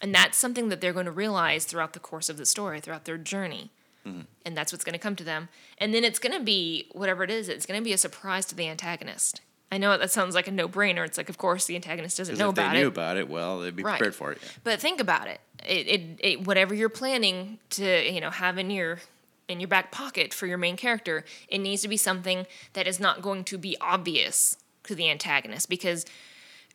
And 0.00 0.14
that's 0.14 0.38
something 0.38 0.68
that 0.68 0.80
they're 0.80 0.92
going 0.92 1.06
to 1.06 1.12
realize 1.12 1.64
throughout 1.64 1.92
the 1.92 1.98
course 1.98 2.28
of 2.28 2.36
the 2.36 2.46
story, 2.46 2.80
throughout 2.80 3.04
their 3.04 3.18
journey. 3.18 3.70
Mm-hmm. 4.06 4.20
And 4.46 4.56
that's 4.56 4.72
what's 4.72 4.84
going 4.84 4.92
to 4.92 4.98
come 4.98 5.16
to 5.16 5.24
them. 5.24 5.48
And 5.78 5.92
then 5.92 6.04
it's 6.04 6.20
going 6.20 6.38
to 6.38 6.44
be, 6.44 6.88
whatever 6.92 7.24
it 7.24 7.30
is, 7.30 7.48
it's 7.48 7.66
going 7.66 7.80
to 7.80 7.84
be 7.84 7.92
a 7.92 7.98
surprise 7.98 8.46
to 8.46 8.54
the 8.54 8.68
antagonist. 8.68 9.40
I 9.70 9.76
know 9.78 9.96
that 9.98 10.10
sounds 10.10 10.34
like 10.34 10.48
a 10.48 10.50
no 10.50 10.66
brainer. 10.68 11.04
It's 11.04 11.18
like, 11.18 11.28
of 11.28 11.36
course, 11.36 11.66
the 11.66 11.74
antagonist 11.76 12.16
doesn't 12.16 12.38
know 12.38 12.48
if 12.50 12.54
they 12.54 12.62
about 12.62 12.72
knew 12.74 12.84
it. 12.86 12.88
about 12.88 13.16
it, 13.18 13.28
well, 13.28 13.60
they'd 13.60 13.76
be 13.76 13.82
Right. 13.82 13.98
prepared 13.98 14.14
for 14.14 14.32
it. 14.32 14.38
Yeah. 14.42 14.48
But 14.64 14.80
think 14.80 14.98
about 15.00 15.28
it. 15.28 15.40
It, 15.66 15.86
it, 15.88 16.00
it. 16.20 16.46
Whatever 16.46 16.74
you're 16.74 16.88
planning 16.88 17.58
to, 17.70 18.10
you 18.10 18.20
know, 18.20 18.30
have 18.30 18.56
in 18.58 18.70
your 18.70 19.00
in 19.48 19.60
your 19.60 19.68
back 19.68 19.90
pocket 19.90 20.32
for 20.34 20.46
your 20.46 20.58
main 20.58 20.76
character, 20.76 21.24
it 21.48 21.58
needs 21.58 21.80
to 21.82 21.88
be 21.88 21.96
something 21.96 22.46
that 22.74 22.86
is 22.86 23.00
not 23.00 23.22
going 23.22 23.44
to 23.44 23.56
be 23.58 23.76
obvious 23.80 24.56
to 24.84 24.94
the 24.94 25.08
antagonist 25.10 25.68
because 25.70 26.04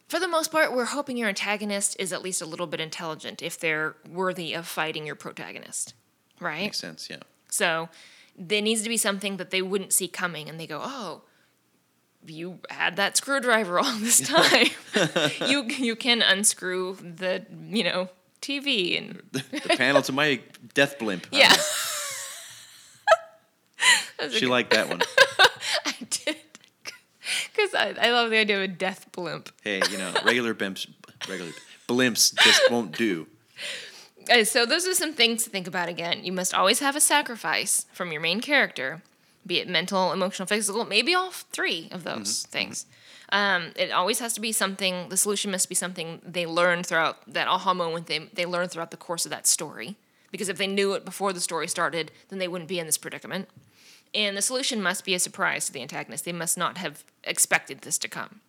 for 0.10 0.20
the 0.20 0.28
most 0.28 0.52
part, 0.52 0.74
we're 0.74 0.86
hoping 0.86 1.16
your 1.18 1.30
antagonist 1.30 1.96
is 2.00 2.12
at 2.12 2.22
least 2.24 2.42
a 2.42 2.46
little 2.46 2.68
bit 2.68 2.80
intelligent 2.80 3.42
if 3.42 3.60
they're 3.60 3.96
worthy 4.08 4.54
of 4.54 4.68
fighting 4.68 5.06
your 5.06 5.16
protagonist, 5.16 5.94
right? 6.40 6.62
Makes 6.64 6.80
sense. 6.80 7.10
Yeah. 7.10 7.18
So 7.50 7.90
there 8.38 8.62
needs 8.62 8.82
to 8.84 8.90
be 8.90 8.98
something 8.98 9.38
that 9.38 9.50
they 9.52 9.62
wouldn't 9.62 9.94
see 9.94 10.08
coming, 10.08 10.50
and 10.50 10.60
they 10.60 10.68
go, 10.68 10.82
"Oh, 10.84 11.22
you 12.25 12.60
had 12.70 12.96
that 12.96 13.18
screwdriver 13.18 13.80
all 13.80 13.96
this 14.00 14.20
time. 14.20 14.68
you 15.48 15.63
you 15.63 15.96
can 15.96 16.22
unscrew 16.22 16.96
the 16.96 17.46
you 17.70 17.84
know 17.84 18.10
TV 18.42 18.98
and 18.98 19.22
The 19.32 19.75
panel 19.77 20.01
to 20.03 20.12
my 20.12 20.42
death 20.74 21.00
blimp. 21.00 21.27
Yeah." 21.32 21.56
She 24.32 24.46
liked 24.46 24.72
that 24.72 24.88
one. 24.88 25.01
I 25.86 25.96
did 26.10 26.38
because 27.51 27.74
I, 27.74 27.94
I 28.00 28.12
love 28.12 28.30
the 28.30 28.38
idea 28.38 28.58
of 28.58 28.63
a 28.63 28.68
death 28.68 29.12
blimp. 29.12 29.50
Hey, 29.63 29.82
you 29.92 29.98
know, 29.98 30.13
regular 30.24 30.53
blimps, 30.53 30.88
regular 31.27 31.51
blimps 31.88 32.34
just 32.44 32.62
won't 32.72 32.98
do. 32.98 33.27
Uh, 34.32 34.44
so 34.44 34.65
those 34.65 34.88
are 34.88 34.94
some 34.94 35.13
things 35.13 35.44
to 35.44 35.50
think 35.50 35.68
about 35.68 35.89
again. 35.89 36.24
You 36.24 36.32
must 36.32 36.53
always 36.53 36.80
have 36.80 36.96
a 36.96 37.01
sacrifice 37.01 37.86
from 37.94 38.12
your 38.12 38.22
main 38.22 38.39
character, 38.39 39.01
be 39.46 39.60
it 39.60 39.68
mental, 39.68 40.12
emotional, 40.12 40.46
physical, 40.46 40.86
maybe 40.86 41.14
all 41.14 41.32
three 41.32 41.90
of 41.92 42.04
those 42.04 42.44
things. 42.44 42.86
Um, 43.30 43.72
it 43.76 43.92
always 43.92 44.20
has 44.20 44.34
to 44.34 44.42
be 44.42 44.52
something. 44.52 45.10
The 45.10 45.18
solution 45.18 45.52
must 45.52 45.68
be 45.68 45.76
something 45.76 46.22
they 46.24 46.46
learn 46.46 46.84
throughout 46.84 47.18
that 47.34 47.48
aha 47.48 47.74
moment. 47.74 48.08
They 48.08 48.20
they 48.20 48.46
learn 48.46 48.68
throughout 48.70 48.92
the 48.92 48.98
course 48.98 49.26
of 49.26 49.32
that 49.32 49.48
story. 49.48 49.96
Because 50.32 50.50
if 50.50 50.58
they 50.58 50.68
knew 50.68 50.94
it 50.94 51.06
before 51.06 51.32
the 51.32 51.40
story 51.40 51.68
started, 51.68 52.12
then 52.30 52.40
they 52.40 52.48
wouldn't 52.48 52.68
be 52.68 52.80
in 52.80 52.88
this 52.88 52.98
predicament. 52.98 53.50
And 54.16 54.36
the 54.36 54.42
solution 54.42 54.82
must 54.82 55.06
be 55.06 55.14
a 55.14 55.20
surprise 55.20 55.68
to 55.68 55.72
the 55.72 55.82
antagonist. 55.82 56.26
They 56.26 56.32
must 56.32 56.58
not 56.58 56.78
have 56.78 57.04
expected 57.24 57.82
this 57.82 58.00
to 58.00 58.08
come. 58.08 58.42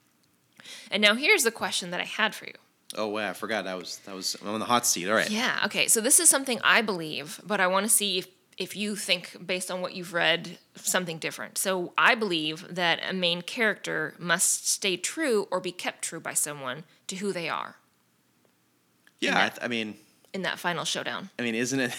And 0.91 1.03
now 1.03 1.15
here's 1.15 1.45
the 1.45 1.51
question 1.51 1.91
that 1.91 2.01
I 2.01 2.05
had 2.05 2.35
for 2.35 2.47
you. 2.47 2.55
Oh 2.97 3.09
wow, 3.09 3.31
I 3.31 3.33
forgot 3.33 3.65
that 3.65 3.77
was 3.77 3.99
that 4.07 4.15
was 4.15 4.37
I'm 4.43 4.49
on 4.49 4.61
the 4.61 4.67
hot 4.67 4.87
seat. 4.87 5.09
All 5.09 5.15
right. 5.15 5.29
Yeah. 5.29 5.61
Okay. 5.67 5.89
So 5.89 6.01
this 6.01 6.21
is 6.21 6.29
something 6.29 6.61
I 6.63 6.83
believe, 6.83 7.41
but 7.45 7.61
I 7.61 7.67
want 7.67 7.85
to 7.85 7.91
see 7.91 8.19
if 8.19 8.29
if 8.59 8.77
you 8.77 8.97
think 8.97 9.45
based 9.45 9.71
on 9.71 9.81
what 9.81 9.95
you've 9.95 10.15
read 10.15 10.59
something 10.77 11.19
different. 11.19 11.59
So 11.59 11.93
I 11.99 12.15
believe 12.15 12.75
that 12.75 13.01
a 13.09 13.13
main 13.13 13.43
character 13.43 14.15
must 14.19 14.69
stay 14.69 14.97
true 14.97 15.49
or 15.51 15.61
be 15.61 15.73
kept 15.73 16.03
true 16.03 16.21
by 16.21 16.35
someone 16.35 16.85
to 17.09 17.17
who 17.17 17.33
they 17.33 17.49
are 17.49 17.77
Yeah, 19.21 19.37
I, 19.37 19.49
th- 19.49 19.61
I 19.63 19.69
mean, 19.69 19.97
in 20.33 20.43
that 20.43 20.59
final 20.59 20.85
showdown. 20.85 21.31
I 21.39 21.43
mean, 21.43 21.55
isn't 21.55 21.81
it? 21.81 21.95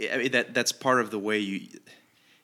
I 0.12 0.16
mean, 0.18 0.32
that 0.32 0.54
that's 0.54 0.72
part 0.72 1.00
of 1.00 1.10
the 1.10 1.18
way 1.18 1.38
you. 1.38 1.68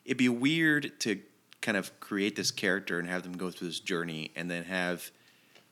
It'd 0.05 0.17
be 0.17 0.29
weird 0.29 0.99
to 1.01 1.21
kind 1.61 1.77
of 1.77 1.99
create 2.01 2.37
this 2.37 2.51
character 2.51 2.99
and 2.99 3.09
have 3.09 3.23
them 3.23 3.37
go 3.37 3.51
through 3.51 3.69
this 3.69 3.81
journey, 3.81 4.31
and 4.35 4.51
then 4.51 4.65
have 4.65 5.11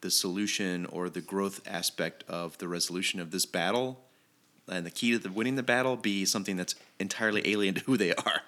the 0.01 0.11
solution 0.11 0.87
or 0.87 1.09
the 1.09 1.21
growth 1.21 1.61
aspect 1.67 2.25
of 2.29 2.59
the 2.59 2.69
resolution 2.69 3.21
of 3.21 3.31
this 3.31 3.47
battle, 3.47 4.01
and 4.71 4.85
the 4.87 4.91
key 4.91 5.13
to 5.13 5.19
the 5.19 5.31
winning 5.31 5.57
the 5.57 5.63
battle 5.63 5.97
be 5.97 6.25
something 6.25 6.57
that's 6.57 6.75
entirely 6.99 7.43
alien 7.51 7.75
to 7.75 7.81
who 7.83 7.97
they 7.97 8.15
are. 8.15 8.43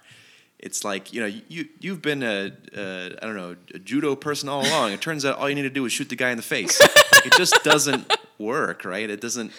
It's 0.58 0.84
like 0.84 1.12
you 1.14 1.20
know 1.22 1.26
you 1.48 1.68
you've 1.80 2.02
been 2.02 2.22
a, 2.22 2.52
a 2.76 3.16
I 3.22 3.26
don't 3.26 3.36
know 3.36 3.56
a 3.74 3.78
judo 3.78 4.14
person 4.14 4.48
all 4.48 4.60
along. 4.66 4.92
It 4.92 5.00
turns 5.00 5.24
out 5.24 5.38
all 5.38 5.48
you 5.48 5.54
need 5.54 5.62
to 5.62 5.70
do 5.70 5.84
is 5.86 5.92
shoot 5.92 6.08
the 6.10 6.16
guy 6.16 6.30
in 6.30 6.36
the 6.36 6.42
face. 6.42 6.78
Like, 6.80 7.26
it 7.26 7.32
just 7.36 7.62
doesn't 7.64 8.14
work, 8.38 8.84
right? 8.84 9.08
It 9.08 9.20
doesn't. 9.20 9.52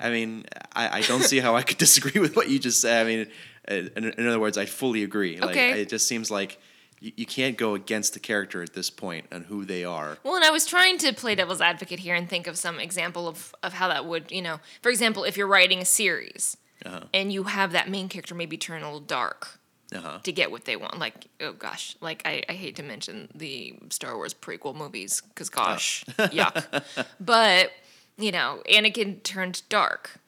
I 0.00 0.10
mean, 0.10 0.46
I, 0.74 0.98
I 0.98 1.02
don't 1.02 1.22
see 1.22 1.38
how 1.38 1.54
I 1.54 1.62
could 1.62 1.78
disagree 1.86 2.20
with 2.20 2.34
what 2.34 2.48
you 2.48 2.58
just 2.58 2.80
said. 2.80 3.06
I 3.06 3.08
mean, 3.08 3.26
in, 3.68 4.14
in 4.18 4.26
other 4.26 4.40
words, 4.40 4.56
I 4.58 4.64
fully 4.66 5.02
agree. 5.04 5.38
Like, 5.38 5.50
Okay. 5.50 5.82
it 5.82 5.88
just 5.88 6.08
seems 6.08 6.30
like 6.30 6.58
you, 7.02 7.12
you 7.16 7.26
can't 7.26 7.56
go 7.56 7.74
against 7.74 8.14
the 8.14 8.20
character 8.20 8.62
at 8.62 8.72
this 8.74 8.88
point 8.90 9.26
and 9.30 9.46
who 9.46 9.64
they 9.64 9.84
are. 9.84 10.18
Well, 10.24 10.36
and 10.36 10.44
I 10.44 10.50
was 10.50 10.64
trying 10.66 10.98
to 10.98 11.12
play 11.12 11.34
devil's 11.34 11.60
advocate 11.60 11.98
here 12.00 12.14
and 12.14 12.28
think 12.28 12.46
of 12.46 12.56
some 12.56 12.78
example 12.80 13.28
of, 13.28 13.54
of 13.62 13.72
how 13.74 13.88
that 13.88 14.04
would, 14.06 14.30
you 14.30 14.42
know, 14.42 14.60
for 14.82 14.90
example, 14.90 15.24
if 15.24 15.36
you're 15.36 15.46
writing 15.46 15.80
a 15.80 15.84
series 15.84 16.56
Uh-huh. 16.86 17.00
and 17.12 17.32
you 17.32 17.44
have 17.44 17.72
that 17.72 17.88
main 17.90 18.08
character 18.08 18.34
maybe 18.34 18.56
turn 18.56 18.82
a 18.82 18.86
little 18.86 19.00
dark, 19.00 19.58
Uh-huh. 19.94 20.18
to 20.22 20.32
get 20.32 20.50
what 20.50 20.64
they 20.64 20.76
want. 20.76 20.98
Like, 20.98 21.26
oh 21.40 21.52
gosh, 21.52 21.96
like 22.00 22.22
I, 22.24 22.42
I 22.48 22.52
hate 22.54 22.76
to 22.76 22.82
mention 22.82 23.28
the 23.34 23.74
Star 23.90 24.16
Wars 24.16 24.32
prequel 24.34 24.74
movies 24.74 25.20
because 25.28 25.50
gosh, 25.50 26.04
yuck. 26.18 26.82
But 27.20 27.72
you 28.16 28.32
know, 28.32 28.62
Anakin 28.70 29.22
turned 29.22 29.62
dark, 29.68 30.18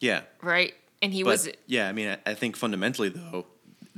Yeah, 0.00 0.22
right? 0.42 0.72
And 1.02 1.12
he 1.12 1.22
but 1.22 1.30
was 1.30 1.48
yeah. 1.66 1.88
I 1.88 1.92
mean, 1.92 2.08
I, 2.08 2.30
I 2.30 2.34
think 2.34 2.56
fundamentally 2.56 3.08
though, 3.10 3.46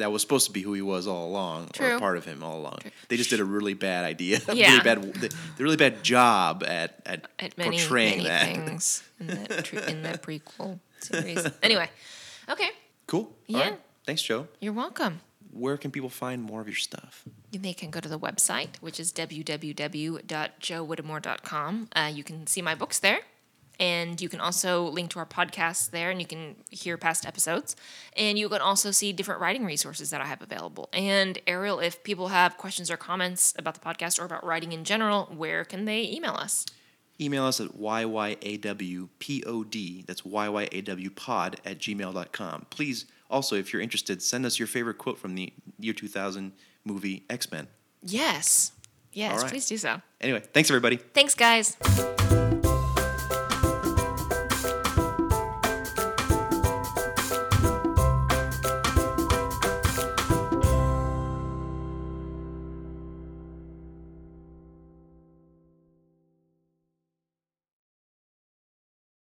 that 0.00 0.10
was 0.12 0.20
supposed 0.22 0.46
to 0.46 0.52
be 0.52 0.60
who 0.62 0.72
he 0.74 0.82
was 0.82 1.06
all 1.06 1.26
along, 1.28 1.64
or 1.64 1.68
True. 1.72 1.96
a 1.96 1.98
part 1.98 2.16
of 2.18 2.24
him 2.26 2.42
all 2.42 2.58
along. 2.60 2.78
They 3.08 3.16
just 3.16 3.30
did 3.30 3.40
a 3.40 3.44
really 3.44 3.72
bad 3.74 4.04
idea, 4.04 4.40
Yeah. 4.52 4.72
really 4.72 4.84
bad, 4.84 5.02
the, 5.14 5.34
really 5.58 5.76
bad 5.76 6.02
job 6.02 6.62
at 6.66 7.00
at, 7.06 7.26
at 7.38 7.56
many 7.56 7.78
portraying 7.78 8.22
many 8.24 8.28
that. 8.28 8.44
things 8.46 9.02
in 9.20 9.26
that 9.28 9.72
in 9.88 10.02
that 10.02 10.22
prequel 10.26 10.78
series. 11.00 11.46
Anyway, 11.62 11.88
okay, 12.48 12.70
Cool. 13.06 13.32
Yeah. 13.46 13.60
right. 13.60 13.78
Thanks, 14.06 14.22
Joe. 14.22 14.48
you're 14.60 14.72
welcome. 14.74 15.20
Where 15.52 15.76
can 15.76 15.90
people 15.90 16.10
find 16.10 16.42
more 16.42 16.60
of 16.60 16.68
your 16.68 16.76
stuff? 16.76 17.24
They 17.50 17.72
can 17.72 17.90
go 17.90 17.98
to 17.98 18.08
the 18.08 18.18
website, 18.20 18.76
which 18.80 19.00
is 19.00 19.12
www.joewhittemore.com. 19.12 21.88
Uh, 21.94 22.10
you 22.12 22.22
can 22.24 22.46
see 22.46 22.62
my 22.62 22.74
books 22.76 23.00
there. 23.00 23.18
And 23.80 24.20
you 24.20 24.28
can 24.28 24.40
also 24.40 24.84
link 24.84 25.10
to 25.12 25.18
our 25.18 25.26
podcast 25.26 25.90
there, 25.90 26.10
and 26.10 26.20
you 26.20 26.26
can 26.26 26.54
hear 26.70 26.98
past 26.98 27.24
episodes. 27.24 27.74
And 28.14 28.38
you 28.38 28.48
can 28.50 28.60
also 28.60 28.90
see 28.90 29.12
different 29.14 29.40
writing 29.40 29.64
resources 29.64 30.10
that 30.10 30.20
I 30.20 30.26
have 30.26 30.42
available. 30.42 30.90
And 30.92 31.38
Ariel, 31.46 31.80
if 31.80 32.04
people 32.04 32.28
have 32.28 32.58
questions 32.58 32.90
or 32.90 32.98
comments 32.98 33.54
about 33.58 33.72
the 33.74 33.80
podcast 33.80 34.20
or 34.20 34.26
about 34.26 34.44
writing 34.44 34.72
in 34.72 34.84
general, 34.84 35.32
where 35.34 35.64
can 35.64 35.86
they 35.86 36.02
email 36.02 36.34
us? 36.34 36.66
Email 37.18 37.44
us 37.44 37.60
at 37.60 37.68
yyawpod, 37.68 38.36
that's 40.06 40.22
yyawpod 40.22 41.54
at 41.64 41.78
gmail.com. 41.78 42.66
Please, 42.70 43.06
also, 43.30 43.56
if 43.56 43.72
you're 43.72 43.82
interested, 43.82 44.22
send 44.22 44.44
us 44.44 44.58
your 44.58 44.68
favorite 44.68 44.98
quote 44.98 45.18
from 45.18 45.34
the 45.34 45.52
year 45.78 45.94
2000 45.94 46.52
movie 46.84 47.24
X 47.30 47.50
Men. 47.50 47.68
Yes. 48.02 48.72
Yes, 49.12 49.42
right. 49.42 49.50
please 49.50 49.66
do 49.66 49.76
so. 49.76 50.00
Anyway, 50.20 50.42
thanks, 50.52 50.70
everybody. 50.70 50.96
Thanks, 50.96 51.34
guys. 51.34 51.76